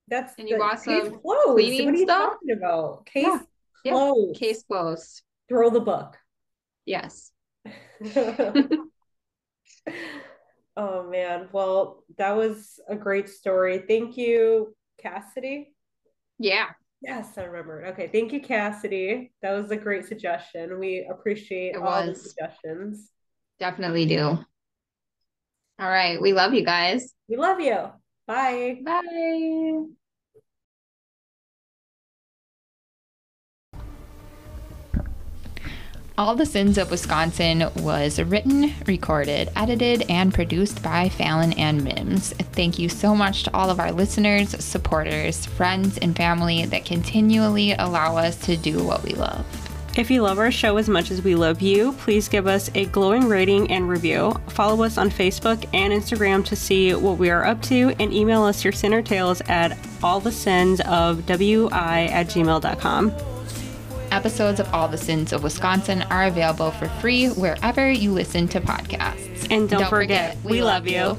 That's 0.09 0.35
and 0.39 0.49
you 0.49 0.59
bought 0.59 0.81
some 0.81 1.01
closed. 1.01 1.19
What 1.23 1.49
are 1.49 1.61
you 1.61 2.05
stuff? 2.05 2.35
talking 2.35 2.57
about? 2.57 3.07
Case 3.07 3.27
yeah. 3.85 3.93
closed. 3.93 4.41
Yeah. 4.41 4.49
Case 4.49 4.63
closed. 4.63 5.23
Throw 5.49 5.71
the 5.71 5.81
book. 5.81 6.17
Yes. 6.85 7.33
oh 10.77 11.11
man. 11.11 11.49
Well, 11.53 12.05
that 12.19 12.37
was 12.37 12.79
a 12.89 12.97
great 12.97 13.29
story. 13.29 13.83
Thank 13.89 14.17
you, 14.17 14.77
Cassidy. 15.01 15.75
Yeah. 16.39 16.69
Yes, 17.03 17.37
I 17.37 17.45
remember. 17.45 17.87
Okay, 17.87 18.09
thank 18.09 18.33
you, 18.33 18.41
Cassidy. 18.41 19.33
That 19.43 19.53
was 19.53 19.71
a 19.71 19.77
great 19.77 20.07
suggestion. 20.07 20.79
We 20.79 21.07
appreciate 21.11 21.75
it 21.75 21.77
all 21.77 21.83
was. 21.83 22.23
the 22.23 22.29
suggestions. 22.31 23.11
Definitely 23.59 24.07
do. 24.07 24.39
All 25.79 25.89
right. 25.91 26.21
We 26.21 26.33
love 26.33 26.55
you 26.55 26.65
guys. 26.65 27.15
We 27.29 27.37
love 27.37 27.61
you. 27.61 27.91
Bye. 28.27 28.81
Bye. 28.85 29.87
All 36.19 36.35
the 36.35 36.47
Sins 36.47 36.79
of 36.79 36.91
Wisconsin 36.91 37.69
was 37.77 38.19
written, 38.19 38.73
recorded, 38.87 39.51
edited, 39.55 40.11
and 40.11 40.33
produced 40.33 40.83
by 40.83 41.11
Fallon 41.11 41.53
and 41.53 41.85
Mims. 41.85 42.33
Thank 42.53 42.79
you 42.79 42.89
so 42.89 43.15
much 43.15 43.43
to 43.43 43.55
all 43.55 43.69
of 43.69 43.79
our 43.79 43.93
listeners, 43.93 44.49
supporters, 44.65 45.45
friends, 45.45 45.99
and 45.99 46.17
family 46.17 46.65
that 46.65 46.87
continually 46.87 47.73
allow 47.73 48.17
us 48.17 48.37
to 48.47 48.57
do 48.57 48.83
what 48.83 49.03
we 49.03 49.11
love. 49.11 49.45
If 49.99 50.11
you 50.11 50.23
love 50.23 50.39
our 50.39 50.51
show 50.51 50.79
as 50.79 50.89
much 50.89 51.11
as 51.11 51.21
we 51.21 51.35
love 51.35 51.61
you, 51.61 51.93
please 51.93 52.29
give 52.29 52.47
us 52.47 52.71
a 52.75 52.87
glowing 52.87 53.29
rating 53.29 53.71
and 53.71 53.87
review. 53.87 54.33
Follow 54.49 54.85
us 54.85 54.97
on 54.97 55.11
Facebook 55.11 55.69
and 55.75 55.93
Instagram 55.93 56.47
to 56.47 56.57
see 56.57 56.95
what 56.95 57.19
we 57.19 57.29
are 57.29 57.45
up 57.45 57.61
to, 57.65 57.95
and 58.01 58.11
email 58.11 58.43
us 58.43 58.65
your 58.65 58.73
sin 58.73 58.95
or 58.95 59.03
tales 59.03 59.43
at 59.49 59.77
all 60.03 60.21
the 60.21 60.33
sins 60.33 60.81
of 60.83 61.27
wi 61.27 62.07
at 62.07 62.29
gmail.com. 62.29 63.36
Episodes 64.17 64.61
of 64.61 64.73
All 64.73 64.89
the 64.89 64.97
Sins 64.97 65.35
of 65.35 65.43
Wisconsin 65.43 66.01
are 66.05 66.25
available 66.25 66.71
for 66.71 66.89
free 66.89 67.27
wherever 67.29 67.91
you 67.91 68.13
listen 68.13 68.49
to 68.49 68.63
podcasts. 68.63 69.47
And 69.51 69.69
don't, 69.69 69.81
don't 69.81 69.91
forget, 69.91 70.39
forget, 70.39 70.51
we 70.51 70.63
love 70.63 70.89
you. 70.89 70.95
you. 70.95 71.19